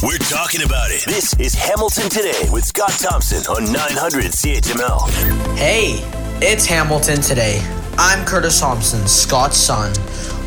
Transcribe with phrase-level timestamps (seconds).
[0.00, 1.04] We're talking about it.
[1.06, 5.56] This is Hamilton Today with Scott Thompson on 900 CHML.
[5.56, 5.98] Hey,
[6.40, 7.60] it's Hamilton Today.
[7.98, 9.92] I'm Curtis Thompson, Scott's son.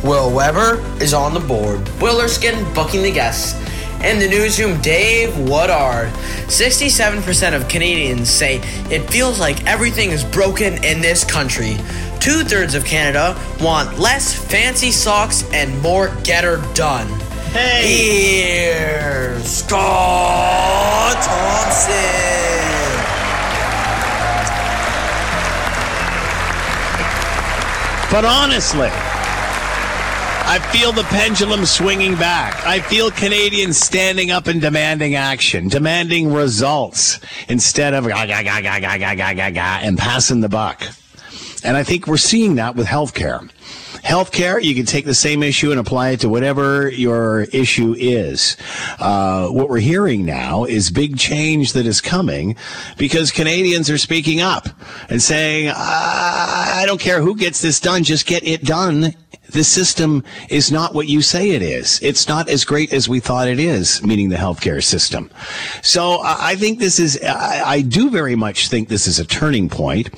[0.06, 1.82] Will Weber is on the board.
[2.00, 3.60] Will Erskine booking the guests.
[4.06, 6.14] In the newsroom, Dave Woodard.
[6.48, 11.76] 67% of Canadians say it feels like everything is broken in this country.
[12.22, 17.10] Two thirds of Canada want less fancy socks and more get her done.
[17.54, 18.72] Hey!
[19.42, 21.92] Here's Scott Thompson.
[28.10, 28.90] But honestly,
[30.52, 32.66] I feel the pendulum swinging back.
[32.66, 38.62] I feel Canadians standing up and demanding action, demanding results instead of ga, ga, ga,
[38.62, 40.84] ga, ga, ga, ga, and passing the buck.
[41.64, 43.50] And I think we're seeing that with healthcare.
[44.04, 48.58] Healthcare, you can take the same issue and apply it to whatever your issue is.
[49.00, 52.56] Uh, what we're hearing now is big change that is coming
[52.98, 54.68] because Canadians are speaking up
[55.10, 59.14] and saying, I I don't care who gets this done, just get it done.
[59.52, 62.00] The system is not what you say it is.
[62.02, 65.30] It's not as great as we thought it is, meaning the healthcare system.
[65.82, 69.70] So I think this is, I, I do very much think this is a turning
[69.70, 70.10] point.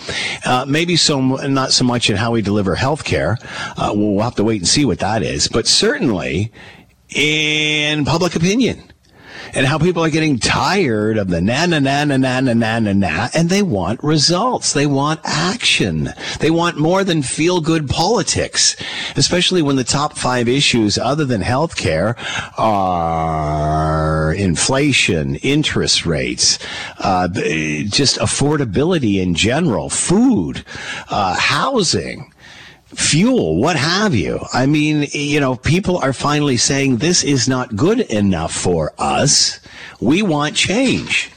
[0.46, 3.38] Uh, maybe so, not so much in how we deliver healthcare.
[3.78, 6.52] Uh, we'll have to wait and see what that is, but certainly
[7.16, 8.93] in public opinion
[9.54, 12.80] and how people are getting tired of the na na na na na na na
[12.80, 14.74] na na, and they want results.
[14.74, 16.10] They want action.
[16.40, 18.76] They want more than feel good politics,
[19.16, 22.16] especially when the top five issues, other than healthcare,
[22.58, 26.60] are inflation, interest rates,
[27.00, 30.66] uh, just affordability in general, food,
[31.10, 32.33] uh, housing
[32.96, 34.40] fuel, what have you.
[34.54, 39.60] I mean, you know, people are finally saying this is not good enough for us.
[40.00, 41.32] We want change.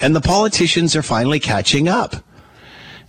[0.00, 2.16] And the politicians are finally catching up.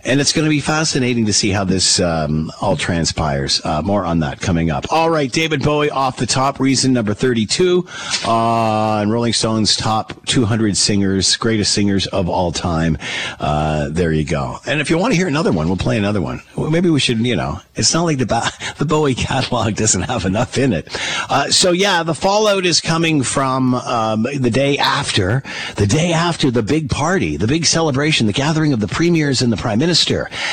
[0.04, 3.64] And it's going to be fascinating to see how this um, all transpires.
[3.64, 4.84] Uh, more on that coming up.
[4.90, 7.86] All right, David Bowie off the top, reason number 32
[8.26, 12.98] on Rolling Stone's top 200 singers, greatest singers of all time.
[13.38, 14.58] Uh, there you go.
[14.66, 16.42] And if you want to hear another one, we'll play another one.
[16.56, 20.02] Well, maybe we should, you know, it's not like the, ba- the Bowie catalog doesn't
[20.02, 20.88] have enough in it.
[21.30, 25.44] Uh, so yeah, the fallout is coming from um, the day after,
[25.76, 29.52] the day after the big party, the big celebration, the gathering of the premiers and
[29.52, 29.91] the prime minister.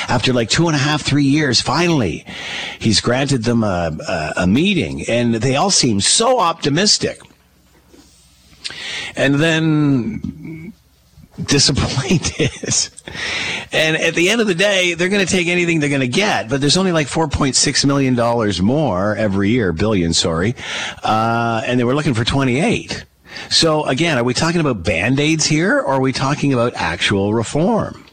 [0.07, 2.25] After like two and a half, three years, finally,
[2.79, 7.21] he's granted them a, a, a meeting, and they all seem so optimistic.
[9.15, 10.73] And then
[11.45, 12.51] disappointed.
[13.71, 16.07] and at the end of the day, they're going to take anything they're going to
[16.07, 20.55] get, but there's only like $4.6 million more every year, billion, sorry.
[21.03, 23.05] Uh, and they were looking for 28.
[23.49, 28.05] So again, are we talking about band-aids here or are we talking about actual reform?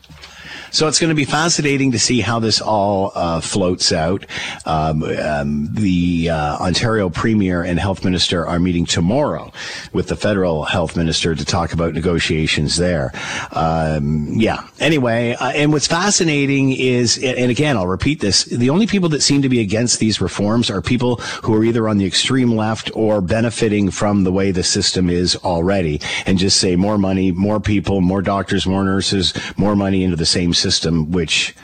[0.70, 4.26] So it's going to be fascinating to see how this all uh, floats out.
[4.64, 9.52] Um, um, the uh, Ontario Premier and Health Minister are meeting tomorrow
[9.92, 13.12] with the federal health minister to talk about negotiations there.
[13.52, 14.68] Um, yeah.
[14.80, 19.22] Anyway, uh, and what's fascinating is, and again, I'll repeat this: the only people that
[19.22, 22.90] seem to be against these reforms are people who are either on the extreme left
[22.94, 27.60] or benefiting from the way the system is already, and just say more money, more
[27.60, 31.54] people, more doctors, more nurses, more money into the same system, which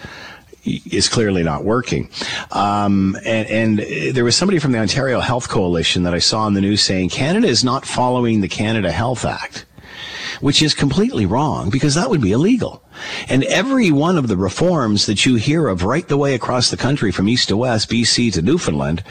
[0.64, 2.08] is clearly not working.
[2.52, 3.48] Um, and,
[3.80, 6.80] and there was somebody from the Ontario Health Coalition that I saw in the news
[6.82, 9.66] saying Canada is not following the Canada Health Act,
[10.42, 12.82] which is completely wrong because that would be illegal.
[13.28, 16.76] And every one of the reforms that you hear of right the way across the
[16.76, 19.04] country from east to west, BC to Newfoundland,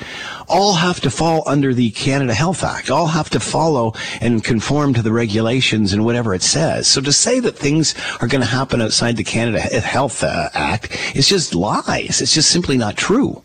[0.50, 4.94] all have to fall under the Canada Health Act, all have to follow and conform
[4.94, 6.88] to the regulations and whatever it says.
[6.88, 11.16] So to say that things are going to happen outside the Canada Health uh, Act
[11.16, 12.22] is just lies.
[12.22, 13.42] It's just simply not true.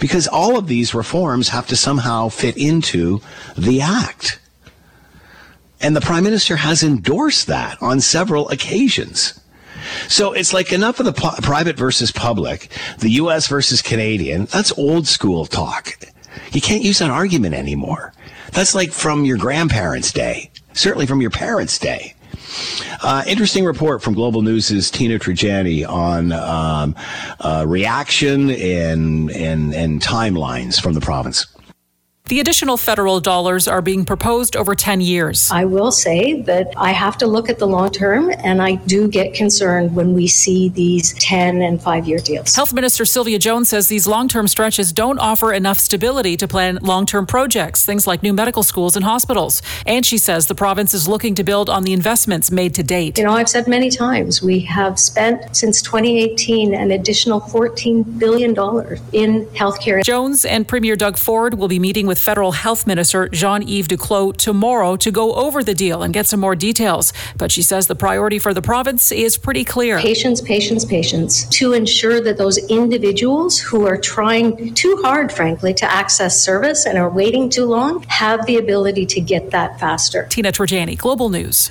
[0.00, 3.20] Because all of these reforms have to somehow fit into
[3.56, 4.40] the act.
[5.80, 9.40] And the Prime Minister has endorsed that on several occasions.
[10.08, 11.12] So it's like enough of the
[11.42, 13.46] private versus public, the U.S.
[13.48, 14.44] versus Canadian.
[14.46, 15.98] That's old school talk.
[16.52, 18.12] You can't use that argument anymore.
[18.52, 22.14] That's like from your grandparents' day, certainly from your parents' day.
[23.02, 26.96] Uh, interesting report from Global News' Tina Trajani on um,
[27.40, 31.46] uh, reaction and, and, and timelines from the province.
[32.30, 35.50] The additional federal dollars are being proposed over 10 years.
[35.50, 39.08] I will say that I have to look at the long term, and I do
[39.08, 42.54] get concerned when we see these 10 and 5 year deals.
[42.54, 46.78] Health Minister Sylvia Jones says these long term stretches don't offer enough stability to plan
[46.82, 49.60] long term projects, things like new medical schools and hospitals.
[49.84, 53.18] And she says the province is looking to build on the investments made to date.
[53.18, 58.50] You know, I've said many times we have spent since 2018 an additional $14 billion
[59.12, 60.04] in healthcare.
[60.04, 64.36] Jones and Premier Doug Ford will be meeting with federal health minister Jean Yves Duclos
[64.36, 67.12] tomorrow to go over the deal and get some more details.
[67.36, 71.72] But she says the priority for the province is pretty clear patients, patients, patients to
[71.72, 77.10] ensure that those individuals who are trying too hard, frankly, to access service and are
[77.10, 80.26] waiting too long have the ability to get that faster.
[80.30, 81.70] Tina Trajani, Global News.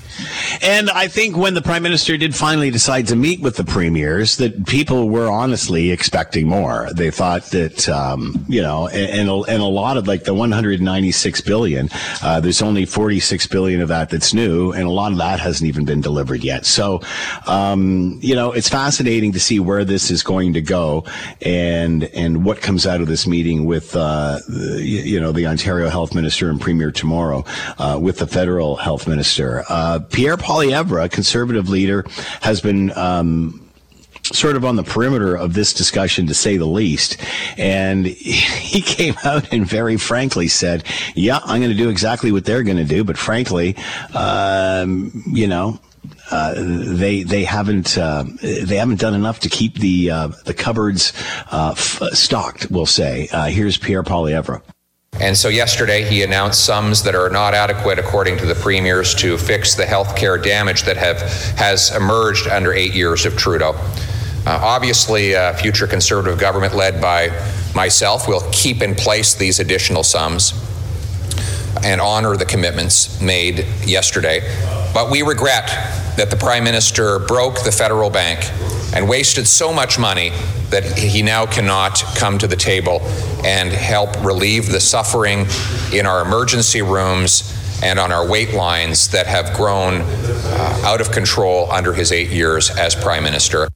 [0.61, 4.37] And I think when the prime minister did finally decide to meet with the premiers,
[4.37, 6.89] that people were honestly expecting more.
[6.93, 11.89] They thought that, um, you know, and, and, a lot of like the 196 billion.
[12.23, 15.67] Uh, there's only 46 billion of that that's new, and a lot of that hasn't
[15.67, 16.65] even been delivered yet.
[16.65, 17.01] So,
[17.45, 21.03] um, you know, it's fascinating to see where this is going to go,
[21.41, 24.39] and and what comes out of this meeting with, uh,
[24.77, 27.43] you know, the Ontario Health Minister and Premier tomorrow,
[27.77, 29.63] uh, with the federal health minister.
[29.69, 32.05] Uh, Pierre Poilievre, conservative leader,
[32.41, 32.97] has been.
[32.97, 33.65] Um,
[34.33, 37.17] sort of on the perimeter of this discussion, to say the least.
[37.57, 40.83] And he came out and very frankly said,
[41.15, 43.75] "Yeah, I'm going to do exactly what they're going to do." But frankly,
[44.13, 45.79] um, you know.
[46.31, 51.11] Uh, they they haven't uh, they haven't done enough to keep the uh, the cupboards
[51.51, 52.69] uh, f- stocked.
[52.71, 53.27] We'll say.
[53.33, 54.61] Uh, here's Pierre Poilievre.
[55.13, 59.37] And so yesterday he announced sums that are not adequate, according to the premiers, to
[59.37, 61.21] fix the health care damage that have
[61.57, 63.75] has emerged under eight years of Trudeau.
[64.49, 67.29] Uh, obviously, a future conservative government led by
[67.75, 70.53] myself will keep in place these additional sums
[71.83, 74.39] and honor the commitments made yesterday.
[74.91, 75.67] But we regret
[76.17, 78.39] that the Prime Minister broke the federal bank
[78.95, 80.31] and wasted so much money
[80.71, 83.01] that he now cannot come to the table
[83.45, 85.45] and help relieve the suffering
[85.93, 91.11] in our emergency rooms and on our wait lines that have grown uh, out of
[91.11, 93.67] control under his eight years as Prime Minister.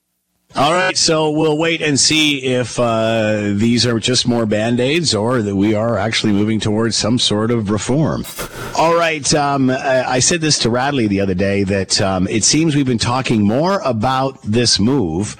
[0.55, 5.15] All right, so we'll wait and see if uh, these are just more band aids
[5.15, 8.23] or that we are actually moving towards some sort of reform.
[8.77, 12.75] All right, um, I said this to Radley the other day that um, it seems
[12.75, 15.37] we've been talking more about this move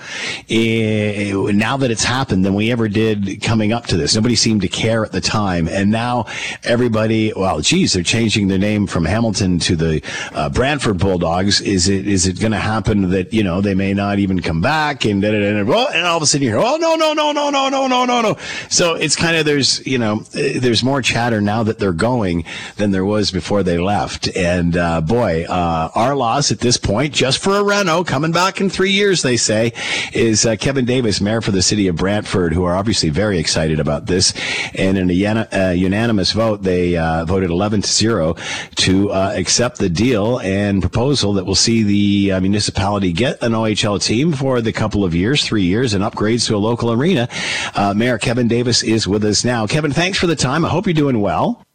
[0.50, 4.16] eh, now that it's happened than we ever did coming up to this.
[4.16, 6.26] Nobody seemed to care at the time, and now
[6.64, 10.02] everybody, well, geez, they're changing their name from Hamilton to the
[10.34, 11.62] uh, Brantford Bulldogs.
[11.62, 14.60] Is it is it going to happen that you know they may not even come
[14.60, 15.03] back?
[15.06, 17.14] And da, da, da, da, and all of a sudden you hear, oh no no
[17.14, 18.38] no no no no no no no.
[18.70, 22.46] So it's kind of there's you know there's more chatter now that they're going
[22.78, 24.36] than there was before they left.
[24.36, 28.62] And uh, boy, uh, our loss at this point, just for a reno, coming back
[28.62, 29.74] in three years, they say,
[30.14, 33.80] is uh, Kevin Davis, mayor for the city of Brantford, who are obviously very excited
[33.80, 34.34] about this.
[34.76, 38.36] And in a uh, unanimous vote, they uh, voted 11 to zero
[38.76, 44.04] to uh, accept the deal and proposal that will see the municipality get an OHL
[44.04, 47.28] team for the couple couple of years, three years, and upgrades to a local arena.
[47.74, 49.66] Uh, Mayor Kevin Davis is with us now.
[49.66, 50.64] Kevin, thanks for the time.
[50.64, 51.66] I hope you're doing well.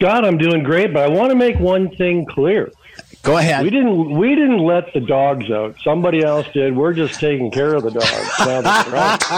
[0.00, 2.72] God, I'm doing great, but I want to make one thing clear.
[3.22, 3.64] Go ahead.
[3.64, 4.16] We didn't.
[4.18, 5.76] We didn't let the dogs out.
[5.84, 6.74] Somebody else did.
[6.74, 8.30] We're just taking care of the dogs.
[8.38, 9.28] that's,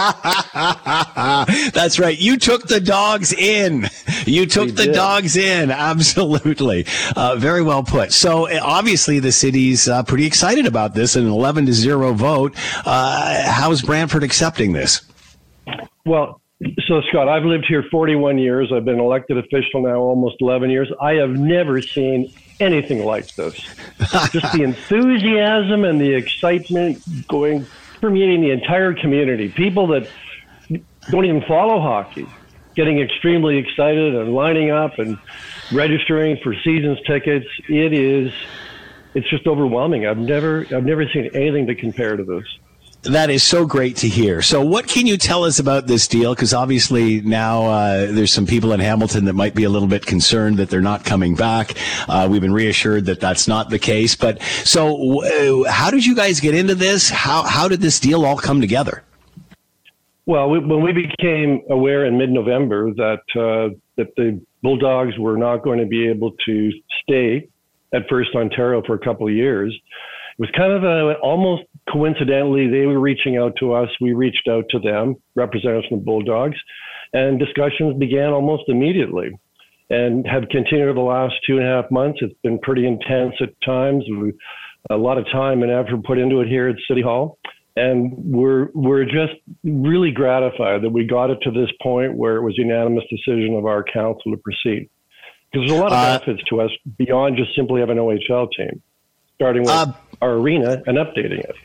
[1.73, 2.17] that's right.
[2.17, 3.89] You took the dogs in.
[4.25, 4.95] You took we the did.
[4.95, 5.69] dogs in.
[5.93, 6.85] Absolutely.
[7.17, 8.13] Uh, very well put.
[8.13, 11.17] So uh, obviously the city's uh, pretty excited about this.
[11.17, 12.53] An eleven to zero vote.
[12.85, 15.01] Uh, how is Brantford accepting this?
[16.05, 16.41] Well,
[16.87, 18.71] so Scott, I've lived here 41 years.
[18.73, 20.89] I've been elected official now almost 11 years.
[21.01, 22.31] I have never seen
[22.63, 23.55] anything like this.
[24.31, 27.65] Just the enthusiasm and the excitement going
[28.01, 29.49] permeating the entire community.
[29.49, 30.07] People that
[31.09, 32.27] don't even follow hockey
[32.75, 35.17] getting extremely excited and lining up and
[35.71, 37.45] registering for seasons tickets.
[37.69, 38.33] It is
[39.13, 40.07] it's just overwhelming.
[40.07, 42.45] I've never I've never seen anything to compare to this.
[43.03, 44.41] That is so great to hear.
[44.41, 46.33] So, what can you tell us about this deal?
[46.33, 50.05] Because obviously now uh, there's some people in Hamilton that might be a little bit
[50.05, 51.73] concerned that they're not coming back.
[52.07, 54.15] Uh, we've been reassured that that's not the case.
[54.15, 57.09] But so, uh, how did you guys get into this?
[57.09, 59.03] How how did this deal all come together?
[60.25, 65.57] Well, we, when we became aware in mid-November that uh, that the Bulldogs were not
[65.57, 67.49] going to be able to stay
[67.93, 72.69] at First Ontario for a couple of years, it was kind of a almost coincidentally,
[72.69, 73.89] they were reaching out to us.
[73.99, 76.57] We reached out to them, representatives from the Bulldogs,
[77.13, 79.31] and discussions began almost immediately
[79.89, 82.19] and have continued the last two and a half months.
[82.21, 84.03] It's been pretty intense at times.
[84.09, 84.33] We,
[84.89, 87.37] a lot of time and effort put into it here at City Hall.
[87.75, 92.43] And we're we're just really gratified that we got it to this point where it
[92.43, 94.89] was unanimous decision of our council to proceed.
[95.51, 98.47] Because there's a lot of uh, benefits to us beyond just simply having an OHL
[98.55, 98.81] team,
[99.35, 101.55] starting with uh, our arena and updating it.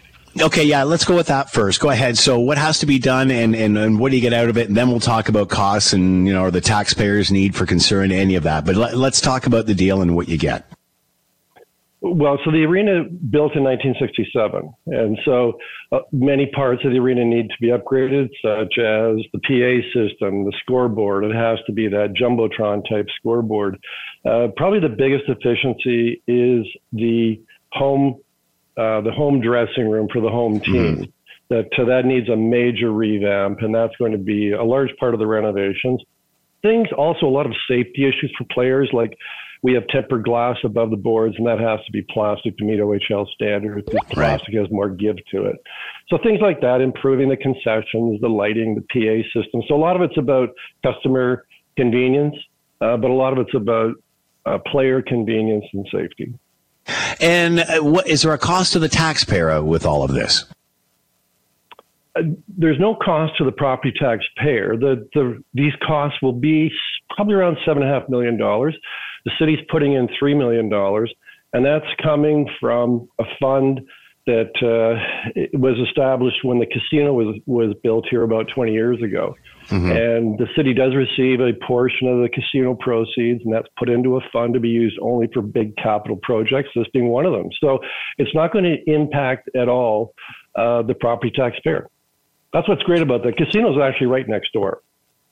[0.40, 1.80] Okay, yeah, let's go with that first.
[1.80, 2.16] Go ahead.
[2.16, 4.56] So, what has to be done, and, and, and what do you get out of
[4.56, 4.68] it?
[4.68, 8.12] And then we'll talk about costs and you know or the taxpayers' need for concern,
[8.12, 8.64] any of that.
[8.64, 10.70] But let, let's talk about the deal and what you get.
[12.00, 15.58] Well, so the arena built in 1967, and so
[15.90, 20.44] uh, many parts of the arena need to be upgraded, such as the PA system,
[20.44, 21.24] the scoreboard.
[21.24, 23.78] It has to be that jumbotron type scoreboard.
[24.24, 27.40] Uh, probably the biggest efficiency is the
[27.72, 28.20] home,
[28.78, 30.96] uh, the home dressing room for the home team.
[30.96, 31.02] Mm-hmm.
[31.50, 35.14] That uh, that needs a major revamp, and that's going to be a large part
[35.14, 36.02] of the renovations.
[36.60, 39.16] Things also a lot of safety issues for players, like
[39.62, 42.78] we have tempered glass above the boards, and that has to be plastic to meet
[42.80, 43.88] OHL standards.
[43.88, 44.60] Because plastic right.
[44.60, 45.56] has more give to it.
[46.08, 49.62] So things like that, improving the concessions, the lighting, the PA system.
[49.68, 50.50] So a lot of it's about
[50.84, 52.36] customer convenience,
[52.80, 53.94] uh, but a lot of it's about
[54.46, 56.34] uh, player convenience and safety.
[57.20, 60.44] And what is there a cost to the taxpayer with all of this?
[62.16, 62.22] Uh,
[62.56, 64.76] there's no cost to the property taxpayer.
[64.76, 66.70] The, the, these costs will be
[67.14, 68.76] probably around seven and a half million dollars.
[69.24, 70.72] The city's putting in $3 million,
[71.52, 73.80] and that's coming from a fund
[74.28, 79.34] that uh, was established when the casino was, was built here about 20 years ago.
[79.68, 79.90] Mm-hmm.
[79.90, 84.18] And the city does receive a portion of the casino proceeds, and that's put into
[84.18, 87.48] a fund to be used only for big capital projects, this being one of them.
[87.58, 87.78] So
[88.18, 90.12] it's not going to impact at all
[90.54, 91.88] uh, the property taxpayer.
[92.52, 93.38] That's what's great about that.
[93.38, 94.82] Casino is actually right next door.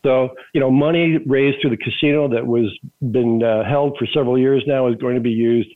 [0.07, 4.39] So, you know, money raised through the casino that was been uh, held for several
[4.39, 5.69] years now is going to be used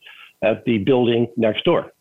[0.43, 1.93] at the building next door.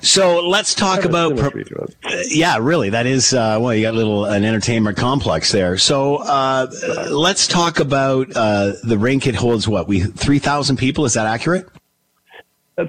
[0.00, 1.36] So let's talk about.
[1.36, 1.86] Pro- uh,
[2.28, 3.74] yeah, really, that is uh, well.
[3.74, 5.78] You got a little an entertainment complex there.
[5.78, 6.66] So uh,
[7.10, 9.26] let's talk about uh, the rink.
[9.26, 11.06] It holds what we three thousand people.
[11.06, 11.66] Is that accurate?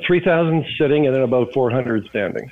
[0.05, 2.51] three thousand sitting and then about four hundred standing.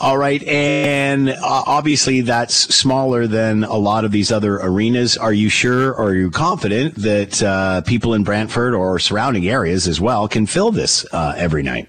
[0.00, 0.42] All right.
[0.44, 5.16] And uh, obviously, that's smaller than a lot of these other arenas.
[5.16, 9.86] Are you sure or are you confident that uh, people in Brantford or surrounding areas
[9.86, 11.88] as well can fill this uh, every night?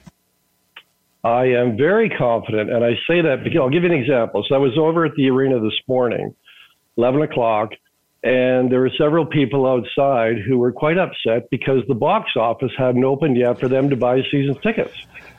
[1.24, 2.72] I am very confident.
[2.72, 4.46] And I say that because I'll give you an example.
[4.48, 6.36] So I was over at the arena this morning,
[6.98, 7.72] 11 o'clock.
[8.24, 13.04] And there were several people outside who were quite upset because the box office hadn't
[13.04, 14.96] opened yet for them to buy season tickets.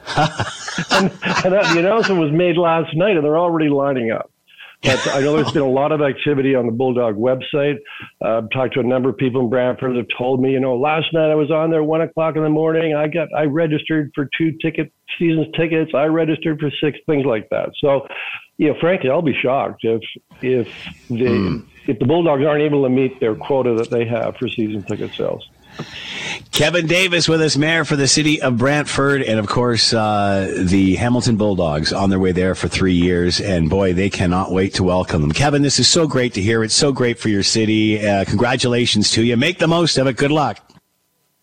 [0.16, 4.30] and, and that, the announcement was made last night, and they're already lining up.
[4.82, 7.76] But I know there's been a lot of activity on the Bulldog website.
[8.24, 10.60] Uh, I've talked to a number of people in Brantford that have told me, you
[10.60, 12.94] know, last night I was on there one o'clock in the morning.
[12.94, 15.92] I got I registered for two ticket seasons tickets.
[15.94, 17.70] I registered for six things like that.
[17.80, 18.06] So,
[18.56, 20.02] you know, frankly, I'll be shocked if
[20.42, 20.68] if
[21.08, 21.66] the mm.
[21.88, 25.12] if the Bulldogs aren't able to meet their quota that they have for season ticket
[25.12, 25.48] sales.
[26.52, 30.96] Kevin Davis with us, mayor for the city of Brantford, and of course uh, the
[30.96, 33.40] Hamilton Bulldogs on their way there for three years.
[33.40, 35.32] And boy, they cannot wait to welcome them.
[35.32, 36.64] Kevin, this is so great to hear.
[36.64, 38.04] It's so great for your city.
[38.04, 39.36] Uh, congratulations to you.
[39.36, 40.16] Make the most of it.
[40.16, 40.58] Good luck.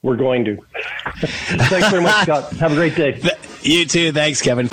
[0.02, 0.58] We're going to.
[1.18, 2.52] Thanks very much, Scott.
[2.54, 3.20] Have a great day.
[3.62, 4.12] You too.
[4.12, 4.70] Thanks, Kevin.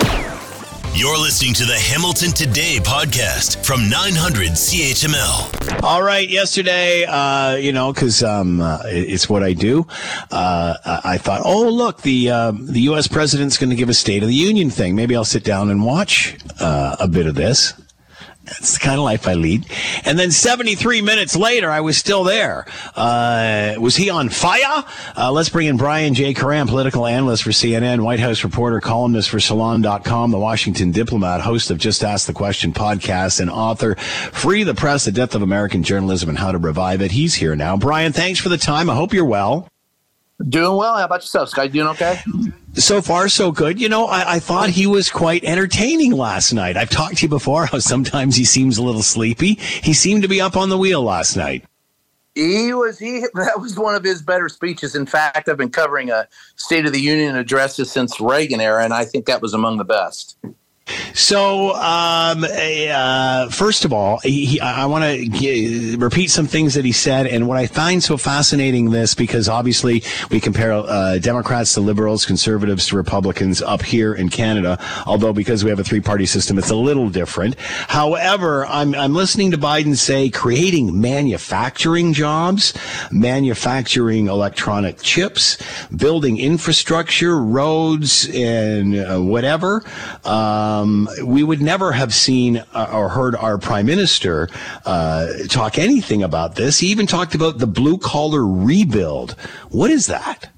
[0.95, 5.83] You're listening to the Hamilton Today podcast from 900 CHML.
[5.83, 6.29] All right.
[6.29, 9.87] Yesterday, uh, you know, because um, uh, it's what I do,
[10.29, 13.07] uh, I thought, oh, look, the uh, the U.S.
[13.07, 14.95] president's going to give a State of the Union thing.
[14.95, 17.73] Maybe I'll sit down and watch uh, a bit of this.
[18.45, 19.65] That's the kind of life I lead.
[20.03, 22.65] And then 73 minutes later, I was still there.
[22.93, 24.83] Uh, was he on fire?
[25.15, 26.33] Uh, let's bring in Brian J.
[26.33, 31.71] Karem, political analyst for CNN, White House reporter, columnist for Salon.com, the Washington diplomat, host
[31.71, 35.81] of Just Ask the Question podcast, and author, Free the Press, The Death of American
[35.81, 37.11] Journalism and How to Revive It.
[37.11, 37.77] He's here now.
[37.77, 38.89] Brian, thanks for the time.
[38.89, 39.69] I hope you're well.
[40.49, 40.97] Doing well.
[40.97, 41.67] How about yourself, Sky?
[41.67, 42.19] Doing okay?
[42.73, 43.79] So far, so good.
[43.79, 46.75] You know, I, I, thought he was quite entertaining last night.
[46.75, 49.53] I've talked to you before how sometimes he seems a little sleepy.
[49.53, 51.65] He seemed to be up on the wheel last night.
[52.33, 54.95] He was he that was one of his better speeches.
[54.95, 58.93] In fact, I've been covering a State of the Union addresses since Reagan era, and
[58.93, 60.37] I think that was among the best.
[61.13, 66.91] So, um, uh, first of all, he, I want to repeat some things that he
[66.91, 71.81] said, and what I find so fascinating this because obviously we compare uh, Democrats to
[71.81, 74.77] liberals, conservatives to Republicans up here in Canada.
[75.05, 77.59] Although because we have a three-party system, it's a little different.
[77.59, 82.73] However, I'm I'm listening to Biden say creating manufacturing jobs,
[83.11, 85.57] manufacturing electronic chips,
[85.95, 89.85] building infrastructure, roads, and uh, whatever.
[90.25, 90.72] Um,
[91.23, 94.49] we would never have seen uh, or heard our prime minister
[94.85, 96.79] uh, talk anything about this.
[96.79, 99.31] He even talked about the blue collar rebuild.
[99.69, 100.49] What is that?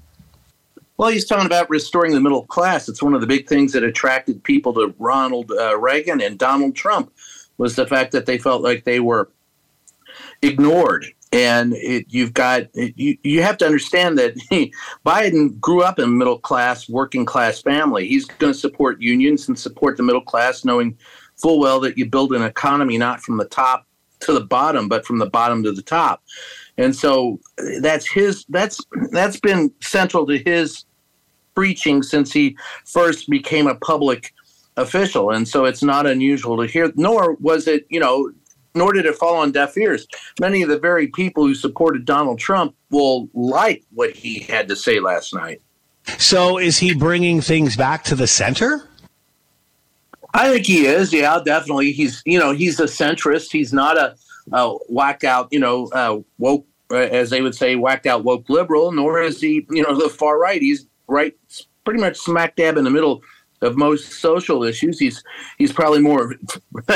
[0.96, 2.88] Well, he's talking about restoring the middle class.
[2.88, 6.74] It's one of the big things that attracted people to Ronald uh, Reagan and Donald
[6.74, 7.12] Trump
[7.58, 9.30] was the fact that they felt like they were
[10.42, 14.72] ignored and it, you've got you, you have to understand that he,
[15.06, 18.06] Biden grew up in a middle class, working class family.
[18.06, 20.96] He's going to support unions and support the middle class, knowing
[21.36, 23.86] full well that you build an economy not from the top
[24.20, 26.22] to the bottom, but from the bottom to the top.
[26.78, 27.40] And so
[27.80, 28.80] that's his that's
[29.10, 30.84] that's been central to his
[31.54, 34.32] preaching since he first became a public
[34.76, 35.30] official.
[35.30, 38.30] And so it's not unusual to hear, nor was it, you know,
[38.76, 40.06] nor did it fall on deaf ears.
[40.40, 44.76] Many of the very people who supported Donald Trump will like what he had to
[44.76, 45.60] say last night.
[46.18, 48.88] So, is he bringing things back to the center?
[50.34, 51.12] I think he is.
[51.12, 51.92] Yeah, definitely.
[51.92, 53.50] He's you know he's a centrist.
[53.50, 54.14] He's not a,
[54.52, 58.48] a whacked out you know uh, woke uh, as they would say whacked out woke
[58.48, 58.92] liberal.
[58.92, 60.60] Nor is he you know the far right.
[60.60, 61.34] He's right
[61.84, 63.22] pretty much smack dab in the middle
[63.62, 64.98] of most social issues.
[64.98, 65.24] He's
[65.58, 66.34] he's probably more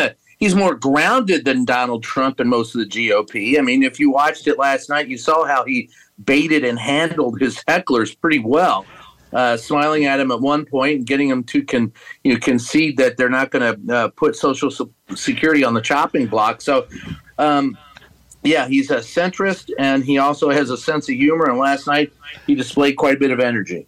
[0.40, 3.58] he's more grounded than Donald Trump and most of the GOP.
[3.58, 5.90] I mean, if you watched it last night, you saw how he
[6.24, 8.84] baited and handled his hecklers pretty well.
[9.32, 11.92] Uh, smiling at him at one point and getting him to con,
[12.24, 14.72] you know, concede that they're not going to uh, put Social
[15.14, 16.60] Security on the chopping block.
[16.60, 16.88] So,
[17.38, 17.78] um,
[18.42, 21.48] yeah, he's a centrist and he also has a sense of humor.
[21.48, 22.12] And last night
[22.48, 23.86] he displayed quite a bit of energy.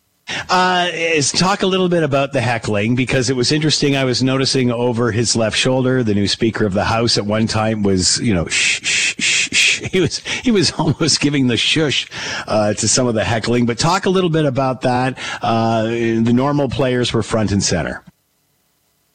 [0.49, 3.97] Uh, is talk a little bit about the heckling because it was interesting.
[3.97, 7.47] I was noticing over his left shoulder, the new Speaker of the House at one
[7.47, 9.81] time was, you know, shh, shh, shh, shh.
[9.91, 12.09] He was he was almost giving the shush
[12.47, 13.67] uh, to some of the heckling.
[13.67, 15.19] But talk a little bit about that.
[15.43, 18.05] Uh, the normal players were front and center.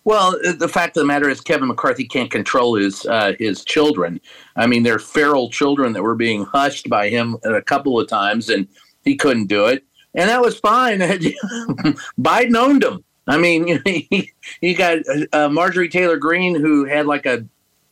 [0.04, 4.22] Well, the fact of the matter is, Kevin McCarthy can't control his uh, his children.
[4.56, 8.50] I mean, they're feral children that were being hushed by him a couple of times,
[8.50, 8.68] and
[9.04, 9.87] he couldn't do it
[10.18, 11.00] and that was fine.
[12.20, 13.04] Biden owned him.
[13.28, 15.00] I mean, he, he got
[15.32, 17.46] uh, Marjorie Taylor Greene, who had like a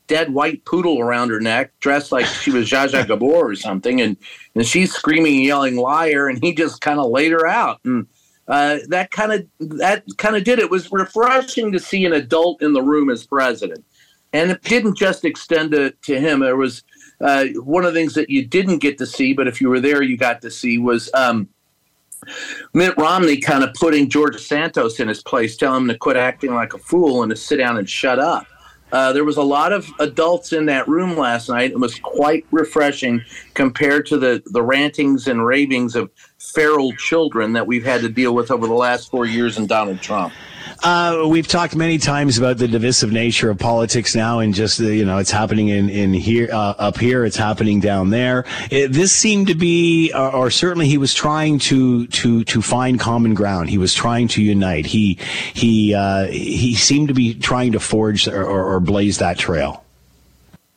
[0.08, 4.02] dead white poodle around her neck, dressed like she was Zsa Zsa Gabor or something,
[4.02, 4.18] and
[4.56, 8.08] and she's screaming and yelling liar, and he just kind of laid her out, and
[8.48, 10.66] uh, that kind of that kind of did it.
[10.66, 10.72] it.
[10.72, 13.86] Was refreshing to see an adult in the room as president,
[14.34, 16.40] and it didn't just extend to, to him.
[16.40, 16.84] There was
[17.22, 19.80] uh, one of the things that you didn't get to see, but if you were
[19.80, 21.12] there, you got to see was.
[21.14, 21.50] Um,
[22.74, 26.54] Mitt Romney kind of putting George Santos in his place, telling him to quit acting
[26.54, 28.48] like a fool and to sit down and shut up.
[28.92, 31.72] Uh, there was a lot of adults in that room last night.
[31.72, 33.22] It was quite refreshing
[33.54, 38.34] compared to the, the rantings and ravings of feral children that we've had to deal
[38.34, 40.34] with over the last four years in Donald Trump.
[40.84, 45.06] Uh, we've talked many times about the divisive nature of politics now, and just you
[45.06, 48.46] know, it's happening in in here uh, up here, it's happening down there.
[48.70, 53.00] It, this seemed to be, uh, or certainly he was trying to to to find
[53.00, 53.70] common ground.
[53.70, 54.86] He was trying to unite.
[54.86, 55.18] He
[55.54, 59.84] he uh, he seemed to be trying to forge or, or, or blaze that trail.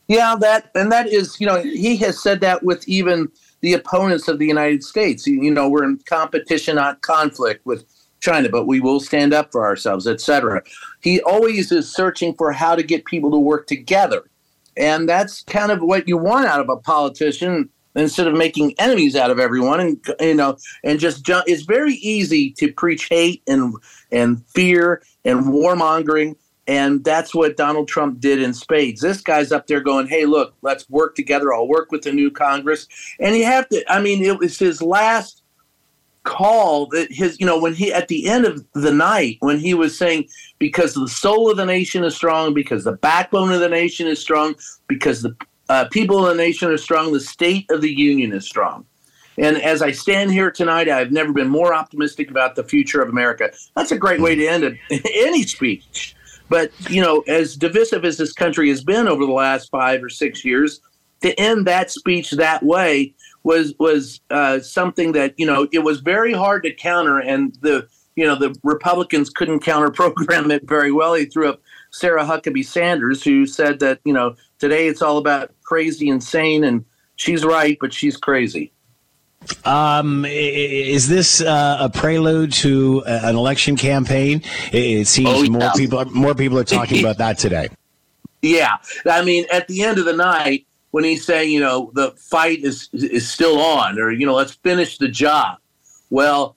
[0.06, 3.30] Yeah, that and that is, you know, he has said that with even
[3.60, 5.26] the opponents of the United States.
[5.26, 7.84] You know, we're in competition, not conflict with
[8.20, 10.62] China, but we will stand up for ourselves, etc.
[11.00, 14.28] He always is searching for how to get people to work together.
[14.76, 19.16] And that's kind of what you want out of a politician instead of making enemies
[19.16, 23.74] out of everyone and you know and just it's very easy to preach hate and
[24.12, 26.36] and fear and warmongering
[26.68, 29.00] and that's what Donald Trump did in spades.
[29.00, 31.54] This guy's up there going, "Hey, look, let's work together.
[31.54, 32.86] I'll work with the new Congress."
[33.18, 35.42] And you have to I mean, it was his last
[36.24, 39.74] call that his you know when he at the end of the night when he
[39.74, 40.28] was saying
[40.58, 44.20] because the soul of the nation is strong because the backbone of the nation is
[44.20, 44.54] strong
[44.88, 45.34] because the
[45.68, 48.84] uh, people of the nation are strong the state of the union is strong.
[49.38, 53.08] And as i stand here tonight i've never been more optimistic about the future of
[53.08, 53.50] america.
[53.76, 56.14] That's a great way to end any speech.
[56.48, 60.08] But you know as divisive as this country has been over the last five or
[60.08, 60.80] six years
[61.22, 66.00] to end that speech that way was was uh, something that you know it was
[66.00, 70.90] very hard to counter, and the you know, the Republicans couldn't counter program it very
[70.90, 71.14] well.
[71.14, 75.52] He threw up Sarah Huckabee Sanders, who said that, you know, today it's all about
[75.62, 78.72] crazy, insane, and she's right, but she's crazy.
[79.64, 84.42] Um, is this uh, a prelude to an election campaign?
[84.72, 85.50] It, seems oh, yeah.
[85.50, 87.68] more people more people are talking about that today.
[88.40, 92.12] Yeah, I mean, at the end of the night, when he's saying, you know, the
[92.12, 95.58] fight is is still on, or you know, let's finish the job.
[96.10, 96.56] Well,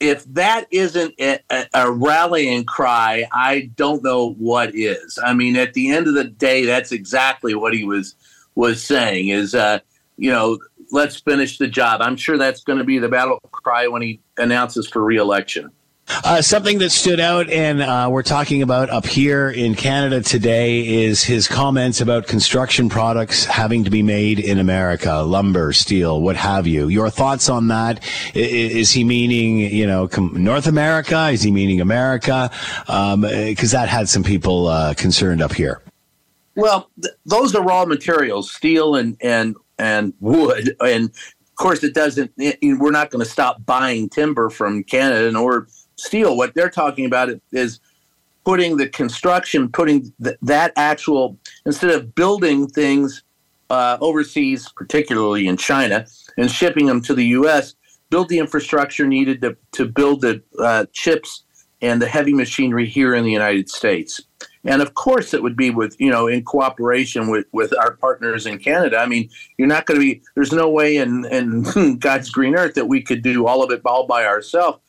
[0.00, 1.40] if that isn't a,
[1.74, 5.18] a, rallying cry, I don't know what is.
[5.22, 8.14] I mean, at the end of the day, that's exactly what he was
[8.54, 9.28] was saying.
[9.28, 9.80] Is uh,
[10.16, 10.58] you know,
[10.90, 12.00] let's finish the job.
[12.02, 15.70] I'm sure that's going to be the battle cry when he announces for reelection.
[16.24, 21.04] Uh, something that stood out and uh, we're talking about up here in Canada today
[21.04, 26.36] is his comments about construction products having to be made in America, lumber, steel, what
[26.36, 26.88] have you.
[26.88, 28.02] Your thoughts on that?
[28.34, 31.28] Is, is he meaning, you know, North America?
[31.28, 32.50] Is he meaning America?
[32.86, 35.80] Because um, that had some people uh, concerned up here.
[36.56, 40.76] Well, th- those are raw materials, steel and, and, and wood.
[40.80, 45.38] And of course, it doesn't, it, we're not going to stop buying timber from Canada
[45.38, 45.68] or
[46.00, 46.36] steel.
[46.36, 47.80] What they're talking about is
[48.44, 53.22] putting the construction, putting th- that actual instead of building things
[53.68, 57.74] uh, overseas, particularly in China, and shipping them to the U.S.,
[58.10, 61.44] build the infrastructure needed to to build the uh, chips
[61.82, 64.20] and the heavy machinery here in the United States.
[64.64, 68.46] And of course, it would be with you know in cooperation with with our partners
[68.46, 68.98] in Canada.
[68.98, 70.22] I mean, you're not going to be.
[70.34, 73.82] There's no way in in God's green earth that we could do all of it
[73.84, 74.80] all by ourselves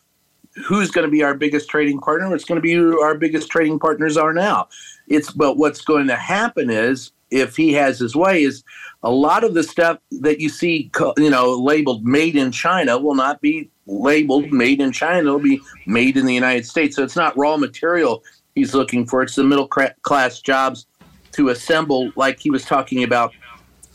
[0.56, 2.34] who's going to be our biggest trading partner?
[2.36, 4.68] It's going to be who our biggest trading partners are now.
[5.08, 8.64] It's but what's going to happen is if he has his way is
[9.04, 13.16] a lot of the stuff that you see you know labeled made in China will
[13.16, 17.16] not be labeled made in China it'll be made in the United States so it's
[17.16, 20.86] not raw material he's looking for it's the middle class jobs
[21.32, 23.34] to assemble like he was talking about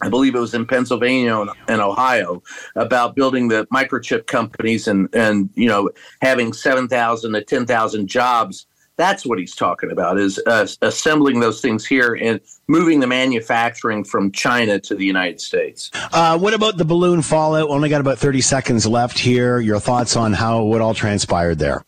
[0.03, 2.43] I believe it was in Pennsylvania and Ohio
[2.75, 8.09] about building the microchip companies and and you know having seven thousand to ten thousand
[8.09, 8.67] jobs.
[8.99, 14.05] That's what he's talking about is uh, assembling those things here and moving the manufacturing
[14.05, 15.91] from China to the United States.
[16.15, 17.69] Uh, what about the balloon fallout?
[17.69, 19.61] We only got about thirty seconds left here.
[19.61, 21.85] Your thoughts on how what all transpired there?